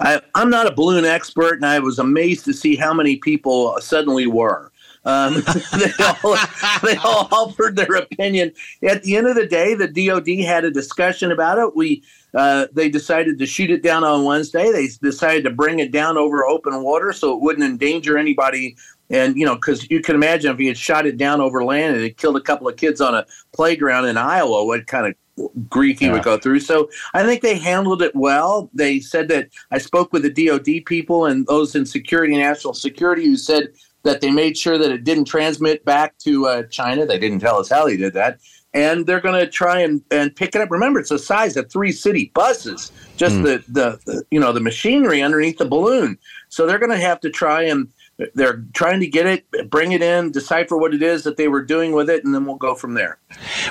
[0.00, 3.76] I, I'm not a balloon expert, and I was amazed to see how many people
[3.80, 4.71] suddenly were.
[5.04, 5.34] Um,
[5.78, 6.36] they, all,
[6.82, 8.52] they all offered their opinion.
[8.82, 11.74] At the end of the day, the DoD had a discussion about it.
[11.74, 12.02] We
[12.34, 14.72] uh, they decided to shoot it down on Wednesday.
[14.72, 18.76] They decided to bring it down over open water so it wouldn't endanger anybody.
[19.10, 21.96] And you know, because you can imagine if he had shot it down over land
[21.96, 25.14] and it killed a couple of kids on a playground in Iowa, what kind of
[25.68, 26.12] grief he yeah.
[26.12, 26.60] would go through.
[26.60, 28.70] So I think they handled it well.
[28.74, 33.24] They said that I spoke with the DoD people and those in security, national security,
[33.24, 33.68] who said
[34.04, 37.06] that they made sure that it didn't transmit back to uh, China.
[37.06, 38.38] They didn't tell us how they did that.
[38.74, 40.70] And they're going to try and, and pick it up.
[40.70, 43.42] Remember, it's the size of three city buses, just mm.
[43.42, 46.18] the, the, the, you know, the machinery underneath the balloon.
[46.48, 47.88] So they're going to have to try and
[48.34, 51.62] they're trying to get it, bring it in, decipher what it is that they were
[51.62, 53.18] doing with it, and then we'll go from there.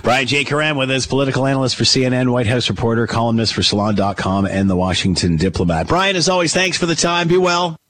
[0.04, 0.44] Brian J.
[0.44, 4.76] Karem with us, political analyst for CNN, White House reporter, columnist for Salon.com, and the
[4.76, 5.88] Washington Diplomat.
[5.88, 7.28] Brian, as always, thanks for the time.
[7.28, 7.81] Be well.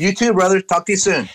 [0.00, 0.62] You too, brother.
[0.62, 1.28] Talk to you soon.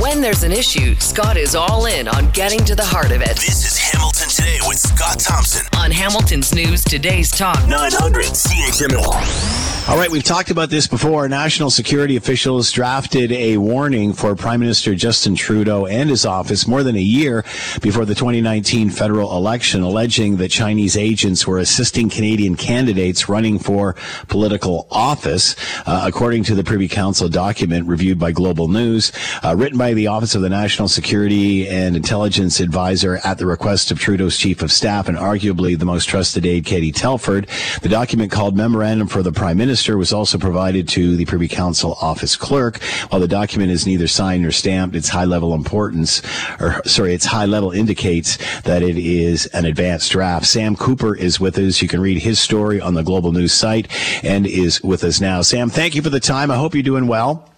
[0.00, 3.36] When there's an issue, Scott is all in on getting to the heart of it.
[3.36, 9.79] This is Hamilton Today with Scott Thompson on Hamilton's News Today's Talk 900 CHML.
[9.90, 11.28] All right, we've talked about this before.
[11.28, 16.84] National security officials drafted a warning for Prime Minister Justin Trudeau and his office more
[16.84, 17.44] than a year
[17.82, 23.96] before the 2019 federal election, alleging that Chinese agents were assisting Canadian candidates running for
[24.28, 25.56] political office.
[25.84, 29.10] Uh, according to the Privy Council document reviewed by Global News,
[29.42, 33.90] uh, written by the Office of the National Security and Intelligence Advisor at the request
[33.90, 37.48] of Trudeau's chief of staff and arguably the most trusted aide, Katie Telford.
[37.82, 41.96] The document called Memorandum for the Prime Minister was also provided to the Privy Council
[42.00, 42.82] office clerk.
[43.08, 46.22] While the document is neither signed nor stamped, its high level importance,
[46.60, 50.46] or sorry, its high level indicates that it is an advanced draft.
[50.46, 51.80] Sam Cooper is with us.
[51.82, 53.88] You can read his story on the Global News site
[54.24, 55.42] and is with us now.
[55.42, 56.50] Sam, thank you for the time.
[56.50, 57.48] I hope you're doing well.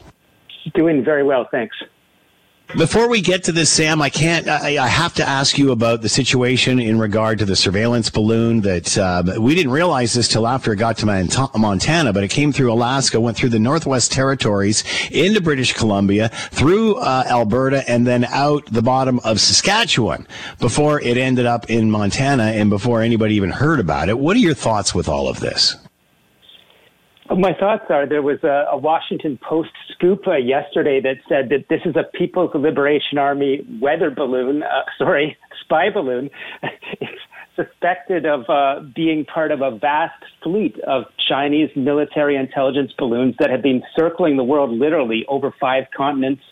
[0.74, 1.76] Doing very well, thanks.
[2.76, 4.48] Before we get to this, Sam, I can't.
[4.48, 8.62] I, I, have to ask you about the situation in regard to the surveillance balloon.
[8.62, 12.50] That uh, we didn't realize this till after it got to Montana, but it came
[12.50, 18.24] through Alaska, went through the Northwest Territories, into British Columbia, through uh, Alberta, and then
[18.24, 20.26] out the bottom of Saskatchewan
[20.58, 24.18] before it ended up in Montana, and before anybody even heard about it.
[24.18, 25.76] What are your thoughts with all of this?
[27.36, 31.66] My thoughts are there was a, a Washington Post scoop uh, yesterday that said that
[31.70, 36.30] this is a People's Liberation Army weather balloon, uh, sorry, spy balloon.
[37.00, 37.20] it's
[37.56, 43.50] suspected of uh, being part of a vast fleet of Chinese military intelligence balloons that
[43.50, 46.42] have been circling the world literally over five continents,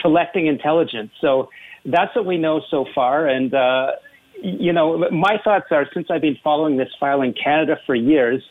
[0.00, 1.10] collecting intelligence.
[1.20, 1.48] So
[1.84, 3.26] that's what we know so far.
[3.26, 3.92] And, uh,
[4.42, 8.42] you know, my thoughts are since I've been following this file in Canada for years,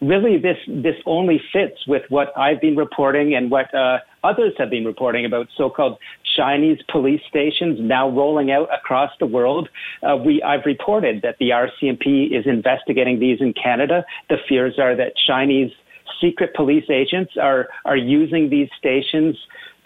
[0.00, 4.70] really this this only fits with what I've been reporting and what uh, others have
[4.70, 5.98] been reporting about so-called
[6.36, 9.68] Chinese police stations now rolling out across the world.
[10.02, 14.04] Uh, we I've reported that the RCMP is investigating these in Canada.
[14.28, 15.70] The fears are that Chinese
[16.20, 19.36] secret police agents are are using these stations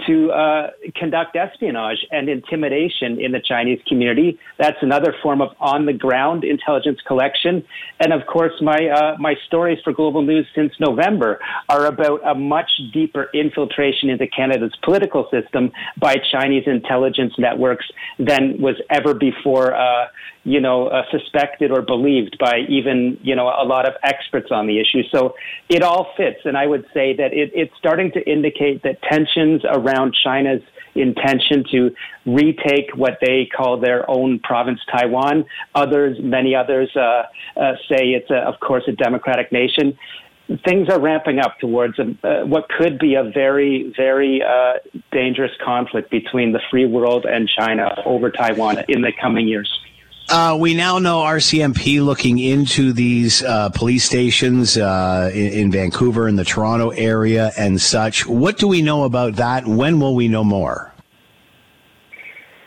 [0.07, 4.38] to uh, conduct espionage and intimidation in the Chinese community.
[4.59, 7.64] That's another form of on the ground intelligence collection.
[8.00, 12.35] And of course, my, uh, my stories for Global News since November are about a
[12.35, 17.87] much deeper infiltration into Canada's political system by Chinese intelligence networks
[18.18, 20.07] than was ever before uh,
[20.44, 24.66] you know, uh, suspected or believed by even, you know, a lot of experts on
[24.66, 25.02] the issue.
[25.11, 25.35] So
[25.70, 26.40] it all fits.
[26.44, 29.84] And I would say that it, it's starting to indicate that tensions around
[30.23, 30.62] China's
[30.94, 31.94] intention to
[32.27, 35.44] retake what they call their own province, Taiwan.
[35.75, 37.25] Others, many others, uh,
[37.57, 39.99] uh, say it's, a, of course, a democratic nation.
[40.64, 44.75] Things are ramping up towards a, uh, what could be a very, very uh,
[45.11, 49.70] dangerous conflict between the free world and China over Taiwan in the coming years.
[50.29, 56.27] Uh, we now know RCMP looking into these uh, police stations uh, in, in, Vancouver
[56.27, 58.27] and the Toronto area and such.
[58.27, 59.67] What do we know about that?
[59.67, 60.95] When will we know more?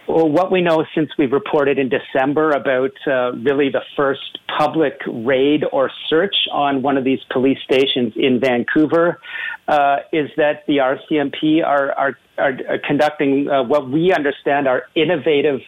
[0.08, 4.94] Well, what we know since we reported in December about uh, really the first public
[5.06, 9.20] raid or search on one of these police stations in Vancouver
[9.68, 12.54] uh, is that the RCMP are, are, are
[12.88, 15.60] conducting uh, what we understand are innovative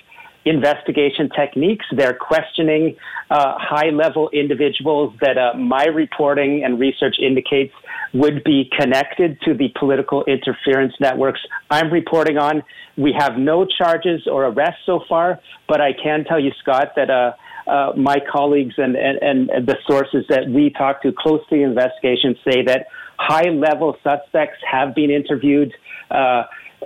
[0.50, 1.86] investigation techniques.
[1.96, 2.96] They're questioning
[3.30, 7.74] uh, high level individuals that uh, my reporting and research indicates
[8.14, 12.64] would be connected to the political interference networks I'm reporting on.
[12.98, 17.10] We have no charges or arrests so far, but I can tell you, Scott, that
[17.12, 17.34] uh,
[17.70, 21.64] uh, my colleagues and, and, and the sources that we talk to close to the
[21.64, 22.88] investigation say that
[23.20, 25.72] high level suspects have been interviewed.
[26.10, 26.44] Uh,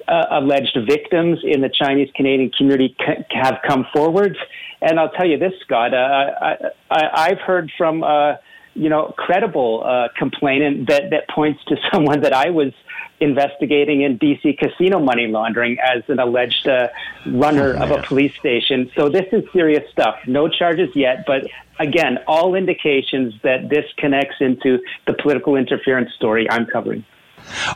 [0.08, 4.38] uh, alleged victims in the Chinese Canadian community c- have come forward.
[4.82, 6.56] And I'll tell you this, Scott, uh,
[6.91, 8.36] I, have heard from, uh,
[8.73, 12.73] you know, credible uh, complainant that, that points to someone that I was
[13.19, 16.89] investigating in BC casino money laundering as an alleged uh,
[17.25, 18.91] runner oh, of a police station.
[18.95, 20.17] So this is serious stuff.
[20.27, 21.47] No charges yet, but
[21.79, 27.06] again, all indications that this connects into the political interference story I'm covering.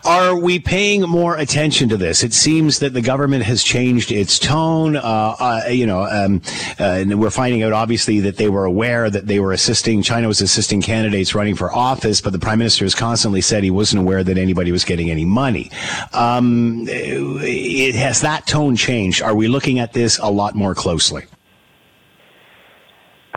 [0.05, 2.23] Are we paying more attention to this?
[2.23, 4.95] It seems that the government has changed its tone.
[4.95, 6.41] Uh, uh, you know, um,
[6.79, 10.27] uh, and we're finding out obviously that they were aware that they were assisting, China
[10.27, 14.01] was assisting candidates running for office, but the prime minister has constantly said he wasn't
[14.01, 15.71] aware that anybody was getting any money.
[16.13, 19.21] Um, it, has that tone changed?
[19.21, 21.25] Are we looking at this a lot more closely?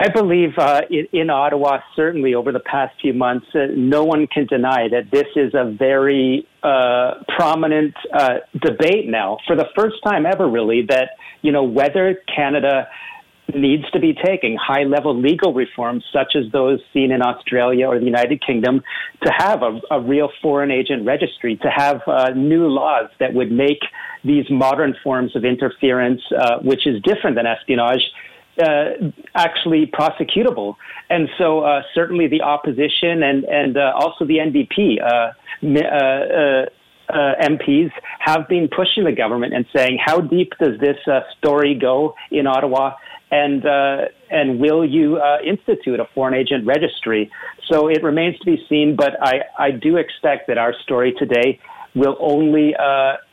[0.02, 0.80] I believe uh,
[1.12, 5.26] in, Ottawa, certainly over the past few months, uh, no one can deny that this
[5.36, 11.10] is a very uh, prominent uh, debate now, for the first time ever, really, that
[11.42, 12.88] you know whether Canada
[13.54, 17.98] needs to be taking high level legal reforms such as those seen in Australia or
[17.98, 18.82] the United Kingdom
[19.22, 23.52] to have a, a real foreign agent registry, to have uh, new laws that would
[23.52, 23.80] make
[24.24, 28.00] these modern forms of interference, uh, which is different than espionage,
[28.58, 30.76] uh, actually prosecutable.
[31.08, 35.32] And so uh, certainly the opposition and, and uh, also the NDP uh,
[35.62, 36.66] uh,
[37.08, 40.96] uh, MPs have been pushing the government and saying, how deep does this
[41.38, 42.94] story go in Ottawa?
[43.32, 43.64] And,
[44.30, 47.30] and will you institute a foreign agent registry?
[47.68, 51.60] So it remains to be seen, but I, I do expect that our story today
[51.94, 52.74] will only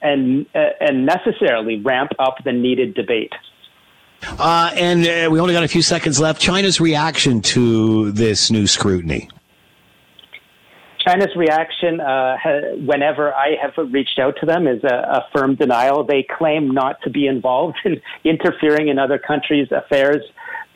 [0.01, 3.33] and, and necessarily ramp up the needed debate.
[4.23, 6.41] Uh, and uh, we only got a few seconds left.
[6.41, 9.29] China's reaction to this new scrutiny.
[11.07, 12.35] China's reaction, uh,
[12.85, 16.03] whenever I have reached out to them, is a, a, firm denial.
[16.03, 20.21] They claim not to be involved in interfering in other countries' affairs.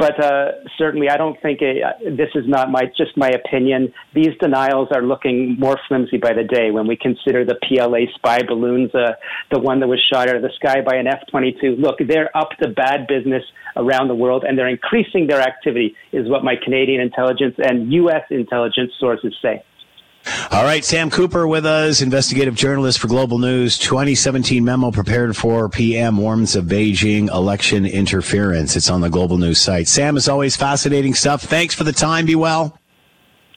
[0.01, 3.93] But uh, certainly, I don't think it, uh, this is not my just my opinion.
[4.15, 8.41] These denials are looking more flimsy by the day when we consider the PLA spy
[8.41, 9.11] balloons, uh,
[9.51, 11.79] the one that was shot out of the sky by an F-22.
[11.79, 13.43] Look, they're up to bad business
[13.75, 18.23] around the world, and they're increasing their activity, is what my Canadian intelligence and U.S.
[18.31, 19.63] intelligence sources say.
[20.51, 23.77] All right, Sam Cooper with us, investigative journalist for Global News.
[23.77, 28.75] 2017 memo prepared for PM warns of Beijing election interference.
[28.75, 29.87] It's on the Global News site.
[29.87, 31.41] Sam, as always, fascinating stuff.
[31.41, 32.25] Thanks for the time.
[32.25, 32.80] Be well.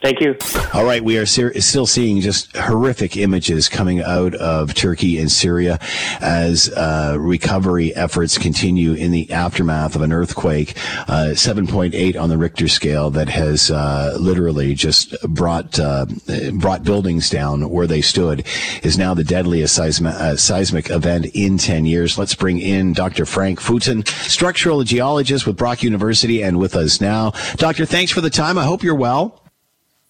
[0.04, 0.36] Thank you.
[0.74, 5.32] All right, we are ser- still seeing just horrific images coming out of Turkey and
[5.32, 5.78] Syria
[6.20, 10.76] as uh, recovery efforts continue in the aftermath of an earthquake,
[11.08, 16.04] uh, 7.8 on the Richter scale, that has uh, literally just brought uh,
[16.52, 18.46] brought buildings down where they stood.
[18.82, 22.18] Is now the deadliest seismic, uh, seismic event in 10 years.
[22.18, 23.24] Let's bring in Dr.
[23.24, 27.30] Frank Fueten, structural geologist with Brock University, and with us now.
[27.56, 28.58] Doctor, thanks for the time.
[28.58, 29.40] I hope you're well.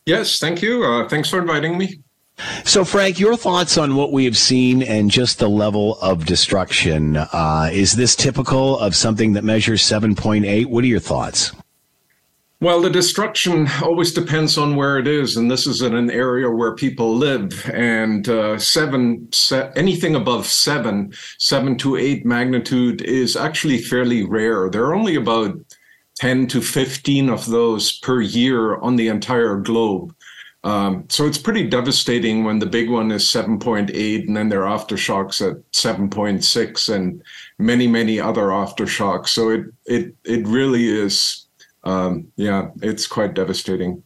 [0.07, 0.85] Yes, thank you.
[0.85, 2.01] Uh, thanks for inviting me.
[2.65, 7.17] So, Frank, your thoughts on what we have seen and just the level of destruction.
[7.17, 10.67] Uh, is this typical of something that measures 7.8?
[10.67, 11.53] What are your thoughts?
[12.61, 16.51] Well, the destruction always depends on where it is, and this is in an area
[16.51, 17.69] where people live.
[17.71, 24.71] And uh, seven, se- anything above seven, seven to eight magnitude is actually fairly rare.
[24.71, 25.57] There are only about
[26.17, 30.15] 10 to 15 of those per year on the entire globe.
[30.63, 34.79] Um, so it's pretty devastating when the big one is 7.8 and then there are
[34.79, 37.23] aftershocks at 7.6 and
[37.59, 39.29] many, many other aftershocks.
[39.29, 41.47] So it, it, it really is,
[41.83, 44.03] um, yeah, it's quite devastating.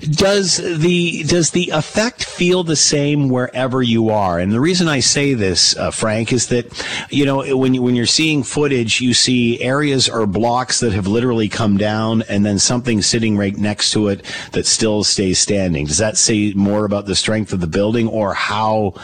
[0.00, 4.38] Does the does the effect feel the same wherever you are?
[4.38, 6.66] And the reason I say this, uh, Frank, is that
[7.10, 11.06] you know when you, when you're seeing footage, you see areas or blocks that have
[11.06, 15.86] literally come down, and then something sitting right next to it that still stays standing.
[15.86, 18.94] Does that say more about the strength of the building or how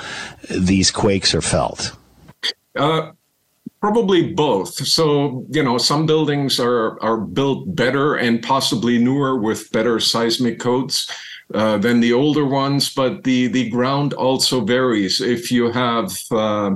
[0.50, 1.96] these quakes are felt?
[2.76, 3.12] Uh,
[3.80, 4.74] Probably both.
[4.86, 10.58] So, you know, some buildings are are built better and possibly newer with better seismic
[10.60, 11.10] codes
[11.54, 15.22] uh, than the older ones, but the the ground also varies.
[15.22, 16.72] If you have uh,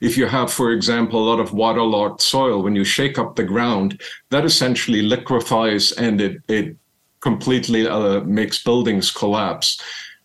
[0.00, 3.44] if you have, for example, a lot of waterlogged soil, when you shake up the
[3.44, 6.76] ground, that essentially liquefies and it it
[7.20, 9.80] completely uh, makes buildings collapse.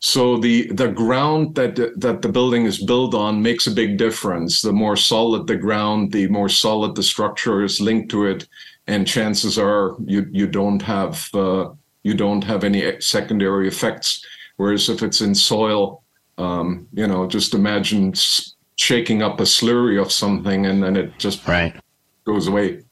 [0.06, 4.62] So the the ground that that the building is built on makes a big difference.
[4.62, 8.46] The more solid the ground, the more solid the structure is linked to it,
[8.86, 11.70] and chances are you you don't have uh,
[12.04, 14.26] you don't have any secondary effects.
[14.58, 16.04] Whereas if it's in soil,
[16.38, 18.14] um, you know, just imagine
[18.76, 21.74] shaking up a slurry of something and then it just right.
[22.26, 22.84] goes away.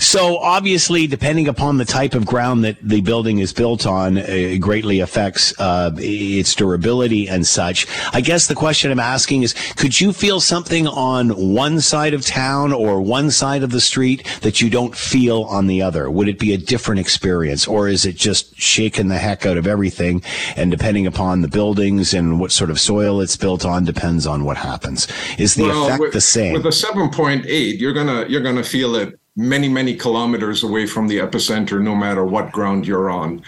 [0.00, 4.58] So obviously, depending upon the type of ground that the building is built on, it
[4.58, 7.86] greatly affects uh, its durability and such.
[8.14, 12.24] I guess the question I'm asking is, could you feel something on one side of
[12.24, 16.10] town or one side of the street that you don't feel on the other?
[16.10, 19.66] Would it be a different experience, or is it just shaking the heck out of
[19.66, 20.22] everything?
[20.56, 24.44] And depending upon the buildings and what sort of soil it's built on, depends on
[24.44, 25.06] what happens.
[25.38, 26.54] Is the well, effect with, the same?
[26.54, 31.18] With a 7.8, you're gonna you're gonna feel it many many kilometers away from the
[31.18, 33.42] epicenter no matter what ground you're on.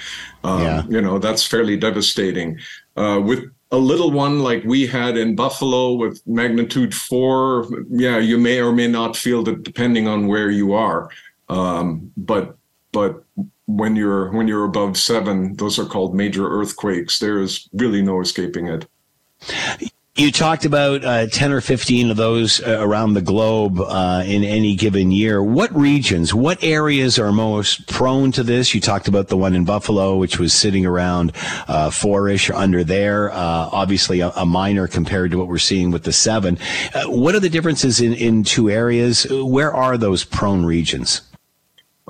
[0.45, 0.83] Um, yeah.
[0.89, 2.59] you know that's fairly devastating.
[2.97, 8.37] Uh, with a little one like we had in buffalo with magnitude four yeah you
[8.37, 11.11] may or may not feel it depending on where you are.
[11.49, 12.57] Um, but
[12.93, 13.25] but
[13.67, 17.19] when you're when you're above seven those are called major earthquakes.
[17.19, 18.87] There is really no escaping it
[20.15, 24.45] you talked about uh, 10 or 15 of those uh, around the globe uh, in
[24.45, 25.43] any given year.
[25.43, 28.75] What regions, what areas are most prone to this?
[28.75, 31.33] You talked about the one in Buffalo, which was sitting around
[31.67, 33.33] uh, four-ish under there.
[33.33, 36.59] Uh, obviously, a, a, minor compared to what we're seeing with the seven.
[37.07, 39.27] What are the differences in, in two areas?
[39.31, 41.23] Where are those prone regions?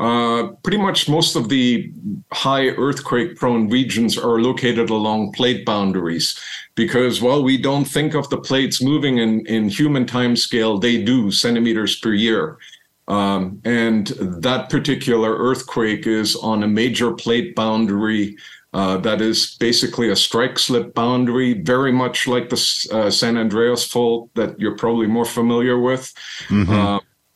[0.02, 1.92] Uh, pretty much most of the
[2.32, 6.36] high earthquake prone regions are located along plate boundaries
[6.74, 11.00] because while we don't think of the plates moving in, in human time scale, they
[11.00, 12.58] do centimeters per year.
[13.06, 14.08] Um, and
[14.42, 18.36] that particular earthquake is on a major plate boundary
[18.74, 23.86] uh, that is basically a strike slip boundary, very much like the uh, San Andreas
[23.86, 26.12] fault that you're probably more familiar with.
[26.48, 26.72] Mm-hmm.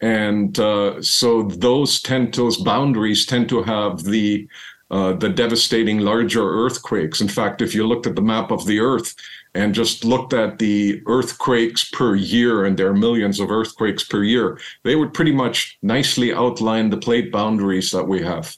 [0.00, 4.46] And uh, so those tend those boundaries tend to have the
[4.90, 7.20] uh, the devastating larger earthquakes.
[7.20, 9.14] In fact, if you looked at the map of the Earth
[9.54, 14.22] and just looked at the earthquakes per year, and there are millions of earthquakes per
[14.22, 18.56] year, they would pretty much nicely outline the plate boundaries that we have.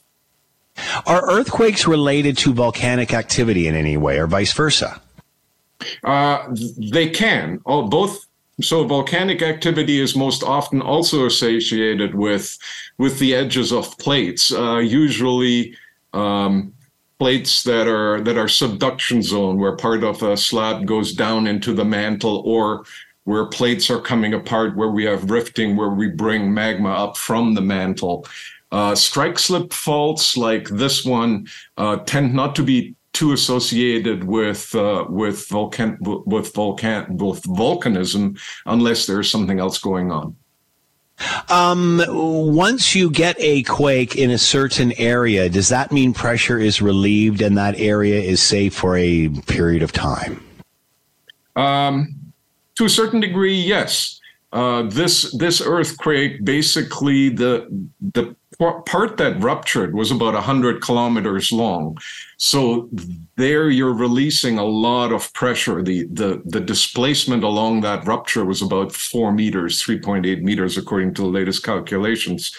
[1.07, 5.01] Are earthquakes related to volcanic activity in any way, or vice versa?
[6.03, 6.53] Uh,
[6.91, 7.59] they can.
[7.65, 8.27] Oh, both
[8.61, 12.57] so volcanic activity is most often also associated with
[12.97, 14.51] with the edges of plates.
[14.51, 15.75] Uh, usually,
[16.13, 16.73] um,
[17.19, 21.73] plates that are that are subduction zone, where part of a slab goes down into
[21.73, 22.85] the mantle, or
[23.23, 27.53] where plates are coming apart, where we have rifting, where we bring magma up from
[27.53, 28.25] the mantle.
[28.71, 34.73] Uh, strike slip faults like this one uh, tend not to be too associated with
[34.73, 40.37] uh, with volcan with volcan with volcanism unless there's something else going on.
[41.49, 46.81] Um, once you get a quake in a certain area, does that mean pressure is
[46.81, 50.41] relieved and that area is safe for a period of time?
[51.57, 52.15] Um,
[52.75, 54.21] to a certain degree, yes.
[54.53, 57.67] Uh, this this earthquake basically the
[58.13, 61.97] the part that ruptured was about 100 kilometers long.
[62.37, 62.89] So
[63.35, 65.81] there you're releasing a lot of pressure.
[65.81, 71.21] The the the displacement along that rupture was about 4 meters 3.8 meters according to
[71.21, 72.55] the latest calculations.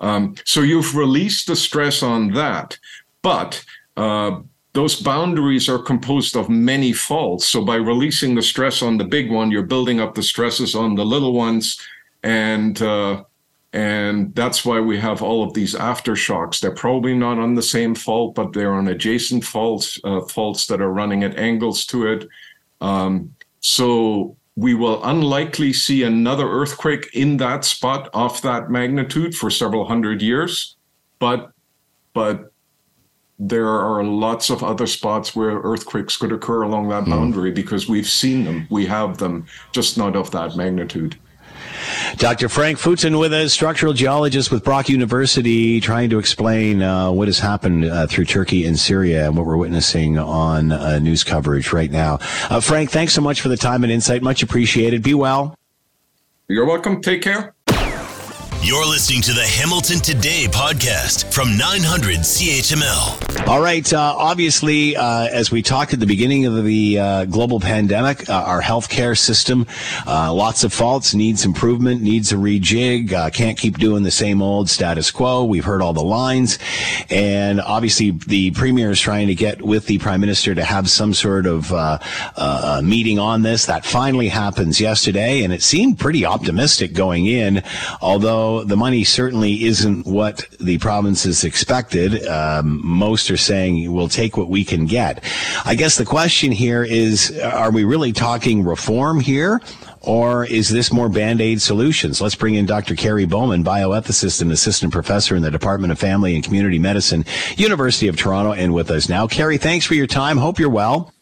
[0.00, 2.78] Um, so you've released the stress on that
[3.22, 3.64] but
[3.96, 4.40] uh,
[4.72, 7.48] those boundaries are composed of many faults.
[7.48, 10.94] So by releasing the stress on the big one, you're building up the stresses on
[10.94, 11.80] the little ones,
[12.22, 13.24] and uh,
[13.72, 16.60] and that's why we have all of these aftershocks.
[16.60, 20.80] They're probably not on the same fault, but they're on adjacent faults, uh, faults that
[20.80, 22.28] are running at angles to it.
[22.80, 29.50] Um, so we will unlikely see another earthquake in that spot of that magnitude for
[29.50, 30.76] several hundred years,
[31.18, 31.52] but
[32.12, 32.52] but
[33.38, 37.10] there are lots of other spots where earthquakes could occur along that hmm.
[37.10, 37.54] boundary mm.
[37.54, 41.16] because we've seen them, we have them, just not of that magnitude.
[42.16, 42.48] Dr.
[42.48, 47.38] Frank Fueten with us, structural geologist with Brock University, trying to explain uh, what has
[47.38, 51.90] happened uh, through Turkey and Syria and what we're witnessing on uh, news coverage right
[51.90, 52.18] now.
[52.48, 54.22] Uh, Frank, thanks so much for the time and insight.
[54.22, 55.02] Much appreciated.
[55.02, 55.56] Be well.
[56.48, 57.00] You're welcome.
[57.00, 57.54] Take care.
[58.62, 63.48] You're listening to the Hamilton Today podcast from 900 CHML.
[63.48, 63.90] All right.
[63.90, 68.34] Uh, obviously, uh, as we talked at the beginning of the uh, global pandemic, uh,
[68.34, 69.66] our healthcare system,
[70.06, 74.42] uh, lots of faults, needs improvement, needs a rejig, uh, can't keep doing the same
[74.42, 75.42] old status quo.
[75.42, 76.58] We've heard all the lines.
[77.08, 81.14] And obviously, the premier is trying to get with the prime minister to have some
[81.14, 81.72] sort of
[82.84, 83.64] meeting on this.
[83.64, 87.62] That finally happens yesterday, and it seemed pretty optimistic going in,
[88.02, 92.26] although the money certainly isn't what the provinces expected.
[92.26, 95.24] Um, most are saying we'll take what we can get.
[95.64, 99.60] I guess the question here is, are we really talking reform here?
[100.02, 102.20] Or is this more band aid solutions?
[102.20, 102.94] Let's bring in Dr.
[102.94, 107.24] Kerry Bowman, bioethicist and assistant professor in the Department of Family and Community Medicine,
[107.56, 109.26] University of Toronto, and with us now.
[109.26, 110.38] Kerry, thanks for your time.
[110.38, 111.12] Hope you're well.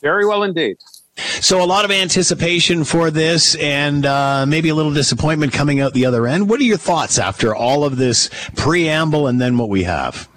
[0.00, 0.78] Very well indeed.
[1.16, 5.92] So a lot of anticipation for this, and uh, maybe a little disappointment coming out
[5.92, 6.48] the other end.
[6.48, 10.28] What are your thoughts after all of this preamble and then what we have?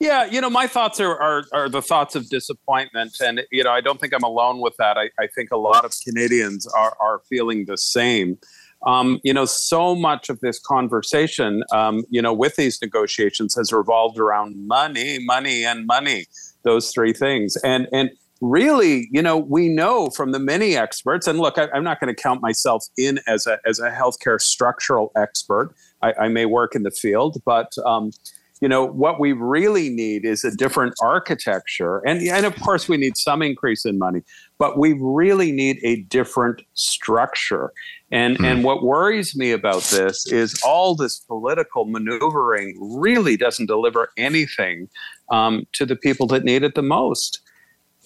[0.00, 3.70] Yeah, you know, my thoughts are, are, are the thoughts of disappointment, and you know,
[3.70, 4.96] I don't think I'm alone with that.
[4.96, 8.38] I, I think a lot of Canadians are are feeling the same.
[8.86, 13.74] Um, you know, so much of this conversation, um, you know, with these negotiations has
[13.74, 16.24] revolved around money, money, and money.
[16.62, 21.38] Those three things, and and really, you know, we know from the many experts, and
[21.38, 25.12] look, I, am not going to count myself in as a as a healthcare structural
[25.16, 25.74] expert.
[26.02, 28.12] I, I may work in the field, but um,
[28.60, 32.96] you know, what we really need is a different architecture, and and of course we
[32.96, 34.22] need some increase in money,
[34.58, 37.72] but we really need a different structure.
[38.10, 38.44] And hmm.
[38.44, 44.88] and what worries me about this is all this political maneuvering really doesn't deliver anything
[45.30, 47.40] um, to the people that need it the most.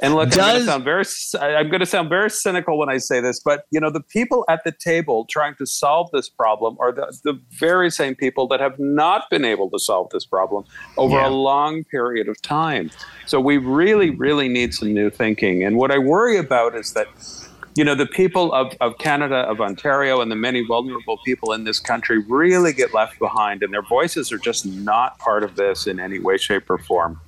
[0.02, 2.88] And look, Does, I'm going to sound very I'm going to sound very cynical when
[2.88, 6.28] I say this, but you know, the people at the table trying to solve this
[6.28, 10.26] problem are the, the very same people that have not been able to solve this
[10.26, 10.64] problem
[10.96, 11.28] over yeah.
[11.28, 12.90] a long period of time.
[13.26, 15.62] So we really, really need some new thinking.
[15.62, 17.06] And what I worry about is that
[17.76, 21.64] you know, the people of, of Canada, of Ontario, and the many vulnerable people in
[21.64, 25.88] this country really get left behind, and their voices are just not part of this
[25.88, 27.20] in any way, shape, or form.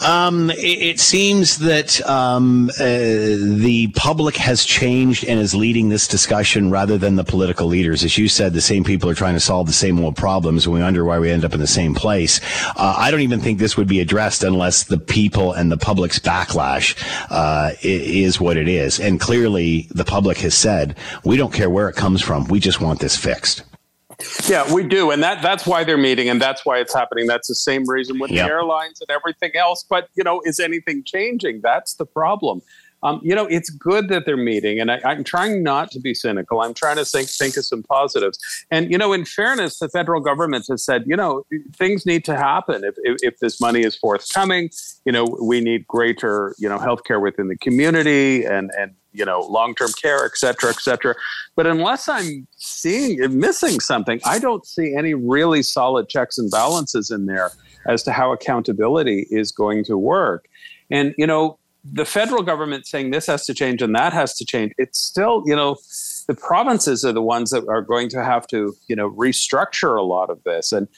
[0.00, 6.06] Um, it, it, seems that um, uh, the public has changed and is leading this
[6.06, 8.04] discussion rather than the political leaders.
[8.04, 10.74] As you said, the same people are trying to solve the same old problems, and
[10.74, 12.40] we wonder why we end up in the same place.
[12.76, 16.18] Uh, I don't even think this would be addressed unless the people and the public's
[16.18, 16.96] backlash
[17.30, 19.00] uh, is what it is.
[19.00, 22.44] And clearly, the public has said, we don't care where it comes from.
[22.48, 23.62] We just want this fixed.
[24.48, 27.26] Yeah, we do, and that that's why they're meeting, and that's why it's happening.
[27.26, 28.46] That's the same reason with yep.
[28.46, 29.84] the airlines and everything else.
[29.88, 31.60] But you know, is anything changing?
[31.62, 32.62] That's the problem.
[33.06, 36.12] Um, you know, it's good that they're meeting, and I, am trying not to be
[36.12, 36.60] cynical.
[36.60, 38.36] I'm trying to think think of some positives.
[38.72, 41.44] And you know, in fairness, the federal government has said, you know,
[41.76, 44.70] things need to happen if if, if this money is forthcoming.
[45.04, 49.40] You know, we need greater, you know, healthcare within the community and and you know
[49.48, 51.14] long-term care et cetera et cetera
[51.54, 57.10] but unless i'm seeing missing something i don't see any really solid checks and balances
[57.10, 57.50] in there
[57.86, 60.48] as to how accountability is going to work
[60.90, 61.58] and you know
[61.92, 65.42] the federal government saying this has to change and that has to change it's still
[65.46, 65.76] you know
[66.26, 70.02] the provinces are the ones that are going to have to you know restructure a
[70.02, 70.72] lot of this.
[70.72, 70.88] And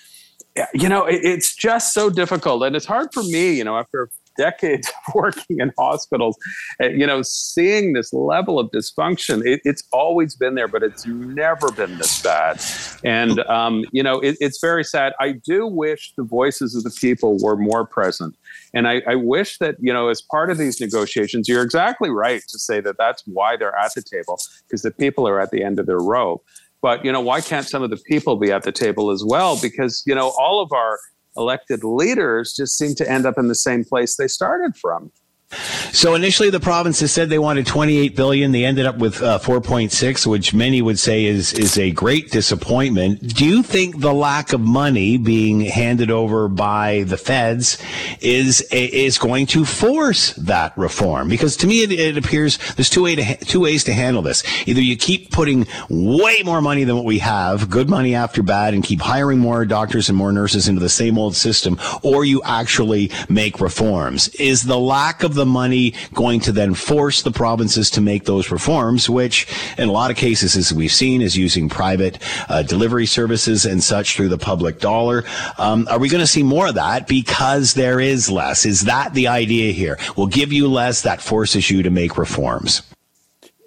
[0.75, 2.63] you know it, it's just so difficult.
[2.63, 6.39] And it's hard for me you know after decades of working in hospitals,
[6.83, 11.05] uh, you know, seeing this level of dysfunction, it, it's always been there, but it's
[11.07, 12.63] never been this bad.
[13.05, 15.13] And, um, you know, it, it's very sad.
[15.21, 18.37] I do wish the voices of the people were more present.
[18.73, 22.43] And I, I, wish that, you know, as part of these negotiations, you're exactly right
[22.49, 25.65] to say that that's why they're at the table, because the people are at the
[25.65, 26.45] end of their rope.
[26.81, 29.59] But, you know, why can't some of the people be at the table as well?
[29.61, 30.99] Because, you know, all of our
[31.39, 35.13] elected leaders just seem to end up in the same place they started from.
[35.51, 38.53] So initially, the provinces said they wanted 28 billion.
[38.53, 43.35] They ended up with uh, 4.6, which many would say is is a great disappointment.
[43.35, 47.79] Do you think the lack of money being handed over by the feds
[48.21, 51.29] is is going to force that reform?
[51.29, 54.43] Because to me, it, it appears there's two way to two ways to handle this.
[54.69, 58.75] Either you keep putting way more money than what we have, good money after bad,
[58.75, 62.43] and keep hiring more doctors and more nurses into the same old system, or you
[62.45, 64.29] actually make reforms.
[64.35, 68.51] Is the lack of the money going to then force the provinces to make those
[68.51, 69.47] reforms, which
[69.79, 72.19] in a lot of cases, as we've seen, is using private
[72.51, 75.25] uh, delivery services and such through the public dollar.
[75.57, 78.67] Um, are we going to see more of that because there is less?
[78.67, 79.99] Is that the idea here?
[80.17, 82.83] We'll give you less, that forces you to make reforms.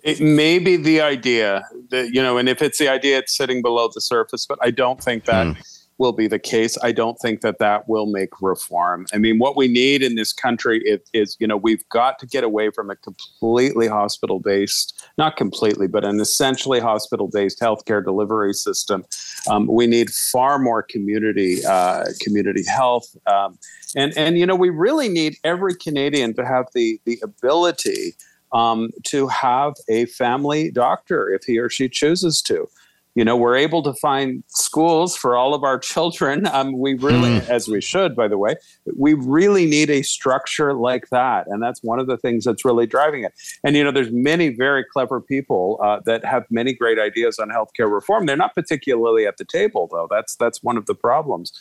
[0.04, 3.62] It may be the idea that, you know, and if it's the idea, it's sitting
[3.62, 5.48] below the surface, but I don't think that.
[5.48, 5.71] Mm
[6.02, 6.80] will be the case.
[6.82, 9.06] I don't think that that will make reform.
[9.14, 12.26] I mean, what we need in this country is, is you know, we've got to
[12.26, 18.04] get away from a completely hospital based, not completely, but an essentially hospital based healthcare
[18.04, 19.06] delivery system.
[19.48, 23.16] Um, we need far more community uh, community health.
[23.28, 23.60] Um,
[23.96, 28.16] and, and, you know, we really need every Canadian to have the, the ability
[28.52, 32.68] um, to have a family doctor if he or she chooses to
[33.16, 37.40] you know we're able to find schools for all of our children um, we really
[37.40, 37.50] mm.
[37.50, 38.56] as we should by the way
[38.98, 42.86] we really need a structure like that and that's one of the things that's really
[42.86, 43.34] driving it
[43.64, 47.50] and you know there's many very clever people uh, that have many great ideas on
[47.50, 51.52] healthcare reform they're not particularly at the table though that's that's one of the problems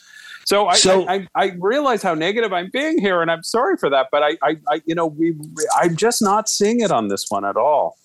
[0.45, 3.77] so I, so, I, I, I, realize how negative I'm being here, and I'm sorry
[3.77, 4.07] for that.
[4.11, 5.35] But I, I, I, you know, we,
[5.75, 7.95] I'm just not seeing it on this one at all.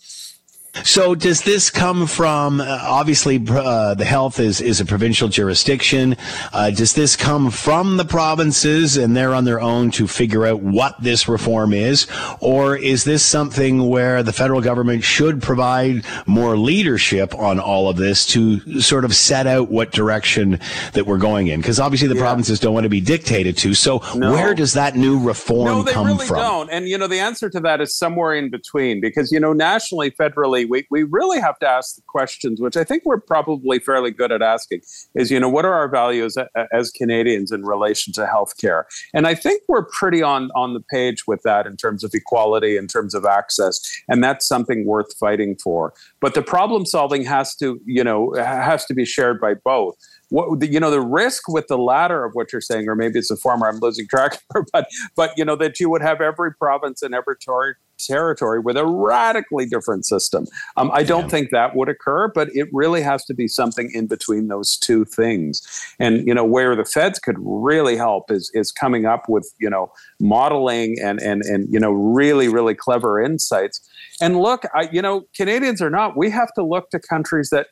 [0.85, 6.17] So does this come from uh, obviously uh, the health is is a provincial jurisdiction?
[6.53, 10.61] Uh, does this come from the provinces and they're on their own to figure out
[10.61, 12.07] what this reform is,
[12.41, 17.97] or is this something where the federal government should provide more leadership on all of
[17.97, 20.61] this to sort of set out what direction
[20.93, 21.61] that we're going in?
[21.61, 22.23] Because obviously the yeah.
[22.23, 23.75] provinces don't want to be dictated to.
[23.75, 24.33] So no.
[24.33, 26.39] where does that new reform no, they come really from?
[26.39, 26.71] Don't.
[26.71, 30.11] And you know the answer to that is somewhere in between because you know nationally,
[30.11, 34.11] federally we, we really have to ask the questions, which I think we're probably fairly
[34.11, 34.81] good at asking,
[35.15, 36.37] is, you know, what are our values
[36.73, 38.85] as Canadians in relation to healthcare?
[39.15, 42.77] And I think we're pretty on, on the page with that in terms of equality,
[42.77, 43.81] in terms of access.
[44.09, 45.95] And that's something worth fighting for.
[46.21, 49.97] But the problem solving has to, you know, has to be shared by both
[50.31, 53.29] what you know the risk with the latter of what you're saying or maybe it's
[53.29, 54.41] the former i'm losing track
[54.73, 58.77] but but you know that you would have every province and every ter- territory with
[58.77, 61.29] a radically different system um, i don't yeah.
[61.29, 65.05] think that would occur but it really has to be something in between those two
[65.05, 65.63] things
[65.99, 69.71] and you know where the feds could really help is is coming up with you
[69.71, 69.91] know
[70.21, 73.81] modeling and and and you know really really clever insights
[74.21, 77.69] and look i you know canadians are not we have to look to countries that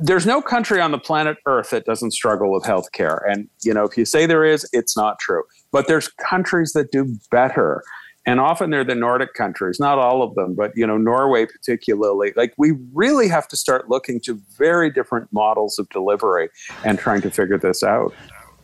[0.00, 3.20] there's no country on the planet Earth that doesn't struggle with healthcare.
[3.28, 5.44] And, you know, if you say there is, it's not true.
[5.70, 7.82] But there's countries that do better.
[8.26, 12.32] And often they're the Nordic countries, not all of them, but, you know, Norway particularly.
[12.36, 16.48] Like, we really have to start looking to very different models of delivery
[16.84, 18.14] and trying to figure this out.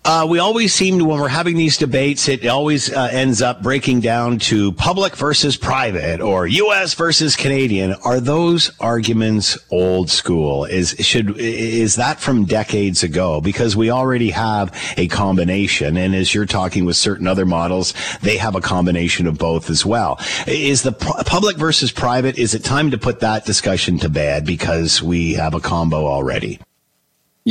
[0.02, 3.62] Uh, we always seem to, when we're having these debates, it always uh, ends up
[3.62, 6.94] breaking down to public versus private or U.S.
[6.94, 7.92] versus Canadian.
[8.02, 10.64] Are those arguments old school?
[10.64, 13.42] Is should is that from decades ago?
[13.42, 17.92] Because we already have a combination, and as you're talking with certain other models,
[18.22, 20.18] they have a combination of both as well.
[20.46, 22.38] Is the pu- public versus private?
[22.38, 26.58] Is it time to put that discussion to bed because we have a combo already?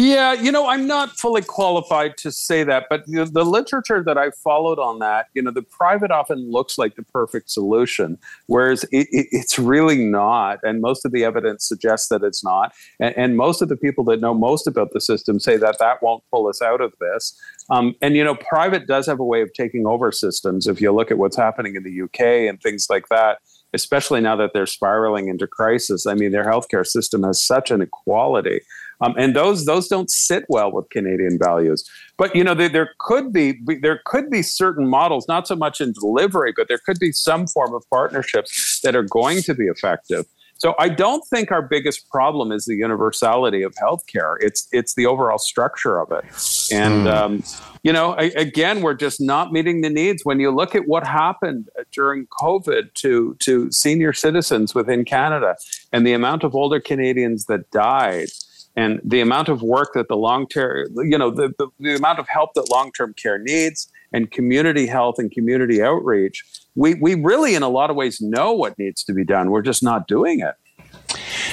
[0.01, 4.17] Yeah, you know, I'm not fully qualified to say that, but know, the literature that
[4.17, 8.85] I've followed on that, you know, the private often looks like the perfect solution, whereas
[8.93, 10.59] it, it, it's really not.
[10.63, 12.73] And most of the evidence suggests that it's not.
[13.01, 16.01] And, and, most of the people that know most about the system say that that
[16.01, 17.37] won't pull us out of this.
[17.69, 20.65] Um, and, you know, private does have a way of taking over systems.
[20.65, 23.39] If you look at what's happening in the UK and things like that,
[23.73, 27.81] especially now that they're spiraling into crisis, I mean, their healthcare system has such an
[27.81, 28.61] equality
[29.01, 31.83] um, and those those don't sit well with Canadian values.
[32.17, 35.81] But you know, there, there could be there could be certain models, not so much
[35.81, 39.65] in delivery, but there could be some form of partnerships that are going to be
[39.65, 40.25] effective.
[40.59, 44.35] So I don't think our biggest problem is the universality of healthcare.
[44.41, 46.25] It's it's the overall structure of it,
[46.73, 47.13] and mm.
[47.13, 47.43] um,
[47.83, 50.25] you know, I, again, we're just not meeting the needs.
[50.25, 55.55] When you look at what happened during COVID to to senior citizens within Canada,
[55.93, 58.27] and the amount of older Canadians that died,
[58.75, 62.19] and the amount of work that the long term, you know, the, the, the amount
[62.19, 66.43] of help that long term care needs and community health and community outreach,
[66.75, 69.51] we, we really, in a lot of ways, know what needs to be done.
[69.51, 70.55] We're just not doing it.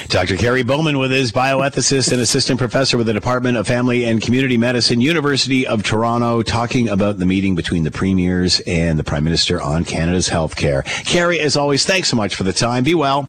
[0.09, 0.37] Dr.
[0.37, 4.57] Kerry Bowman with his bioethicist and assistant professor with the Department of Family and Community
[4.57, 9.61] Medicine, University of Toronto, talking about the meeting between the premiers and the Prime Minister
[9.61, 10.83] on Canada's health care.
[10.83, 12.85] Kerry, as always, thanks so much for the time.
[12.85, 13.29] Be well.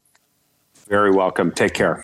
[0.88, 1.52] Very welcome.
[1.52, 2.04] Take care.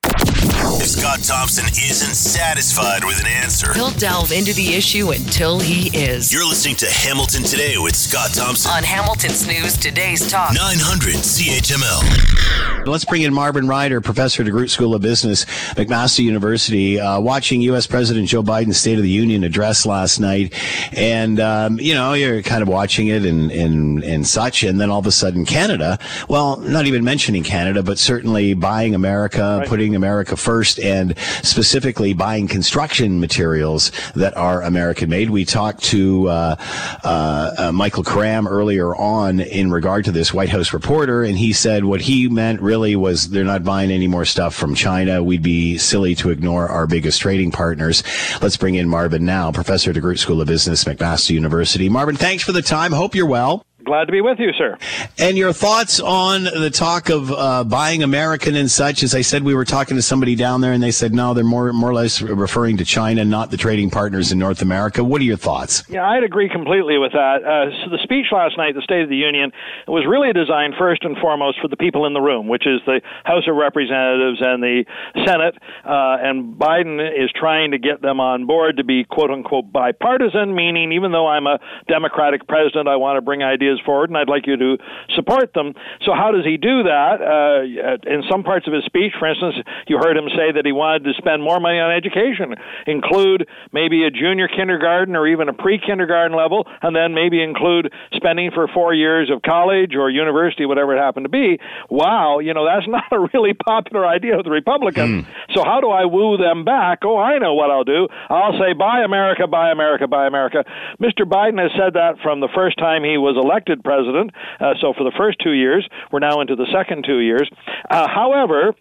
[1.14, 5.96] If Scott Thompson isn't satisfied with an answer, he'll delve into the issue until he
[5.96, 6.34] is.
[6.34, 12.88] You're listening to Hamilton Today with Scott Thompson on Hamilton's News Today's Talk 900 CHML.
[12.88, 15.46] Let's bring in Marvin Ryder, professor at DeGroote School of Business,
[15.76, 17.86] McMaster University, uh, watching U.S.
[17.86, 20.54] President Joe Biden's State of the Union address last night,
[20.94, 24.90] and um, you know you're kind of watching it and and and such, and then
[24.90, 29.68] all of a sudden Canada, well, not even mentioning Canada, but certainly buying America, right.
[29.68, 35.30] putting America first first and specifically buying construction materials that are American made.
[35.30, 36.56] We talked to uh,
[37.04, 41.54] uh, uh, Michael Cram earlier on in regard to this White House reporter, and he
[41.54, 45.24] said what he meant really was they're not buying any more stuff from China.
[45.24, 48.04] We'd be silly to ignore our biggest trading partners.
[48.42, 51.90] Let's bring in Marvin now, professor at DeGroote School of Business, McMaster University.
[51.90, 52.92] Marvin, thanks for the time.
[52.92, 53.66] Hope you're well.
[53.84, 54.78] Glad to be with you, sir.
[55.20, 59.04] And your thoughts on the talk of uh, buying American and such?
[59.04, 61.44] As I said, we were talking to somebody down there, and they said no, they're
[61.44, 65.04] more more or less referring to China, not the trading partners in North America.
[65.04, 65.84] What are your thoughts?
[65.90, 67.44] Yeah, I'd agree completely with that.
[67.44, 69.52] Uh, so the speech last night, the State of the Union,
[69.88, 73.02] was really designed first and foremost for the people in the room, which is the
[73.26, 74.86] House of Representatives and the
[75.26, 75.56] Senate.
[75.84, 80.56] Uh, and Biden is trying to get them on board to be quote unquote bipartisan,
[80.56, 84.18] meaning even though I'm a Democratic president, I want to bring ideas ideas forward, and
[84.18, 84.78] I'd like you to
[85.16, 85.74] support them.
[86.06, 87.22] So, how does he do that?
[87.22, 89.56] Uh, in some parts of his speech, for instance,
[89.88, 92.56] you heard him say that he wanted to spend more money on education,
[92.88, 97.92] include maybe a junior kindergarten or even a pre kindergarten level, and then maybe include
[98.14, 101.60] spending for four years of college or university, whatever it happened to be.
[101.90, 105.24] Wow, you know, that's not a really popular idea with the Republicans.
[105.24, 105.56] Mm.
[105.56, 107.00] So, how do I woo them back?
[107.04, 108.08] Oh, I know what I'll do.
[108.30, 110.64] I'll say, buy America, buy America, buy America.
[111.00, 111.26] Mr.
[111.26, 114.32] Biden has said that from the first time he was elected elected president.
[114.60, 117.50] Uh, so for the first two years, we're now into the second two years.
[117.90, 118.76] Uh, however,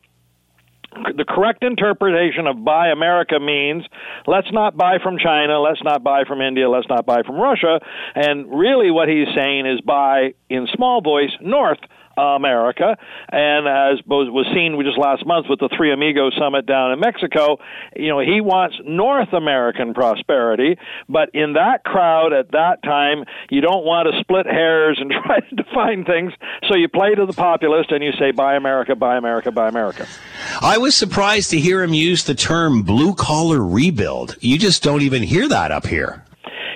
[1.17, 3.83] the correct interpretation of buy America means
[4.27, 7.81] let's not buy from China, let's not buy from India, let's not buy from Russia.
[8.15, 11.79] And really, what he's saying is buy in small voice North
[12.17, 12.97] America.
[13.31, 17.59] And as was seen just last month with the Three Amigos summit down in Mexico,
[17.97, 20.77] you know, he wants North American prosperity.
[21.09, 25.41] But in that crowd at that time, you don't want to split hairs and try
[25.41, 26.33] to define things.
[26.69, 30.07] So you play to the populist and you say, buy America, buy America, buy America.
[30.61, 34.37] I was surprised to hear him use the term blue collar rebuild.
[34.41, 36.25] You just don't even hear that up here.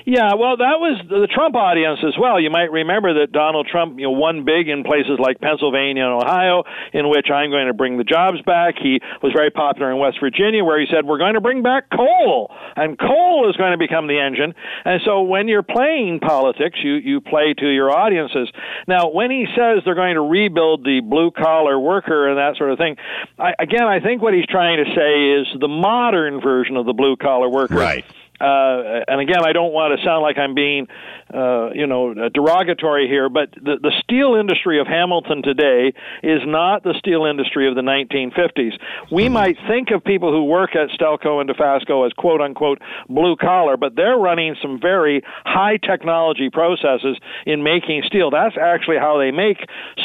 [0.07, 2.39] Yeah, well, that was the Trump audience as well.
[2.39, 6.23] You might remember that Donald Trump, you know, won big in places like Pennsylvania and
[6.23, 6.63] Ohio,
[6.95, 8.79] in which I'm going to bring the jobs back.
[8.79, 11.91] He was very popular in West Virginia, where he said we're going to bring back
[11.91, 14.55] coal, and coal is going to become the engine.
[14.87, 18.47] And so, when you're playing politics, you you play to your audiences.
[18.87, 22.71] Now, when he says they're going to rebuild the blue collar worker and that sort
[22.71, 22.95] of thing,
[23.43, 26.95] I, again, I think what he's trying to say is the modern version of the
[26.95, 27.75] blue collar worker.
[27.75, 28.05] Right
[28.41, 30.87] uh, and again, I don't want to sound like I'm being,
[31.33, 36.83] uh, you know, derogatory here, but the, the steel industry of Hamilton today is not
[36.83, 38.79] the steel industry of the 1950s.
[39.11, 39.33] We mm-hmm.
[39.33, 43.77] might think of people who work at Stelco and Dofasco as quote unquote blue collar,
[43.77, 47.17] but they're running some very high technology processes
[47.47, 48.31] in making steel.
[48.31, 49.59] That's actually how they make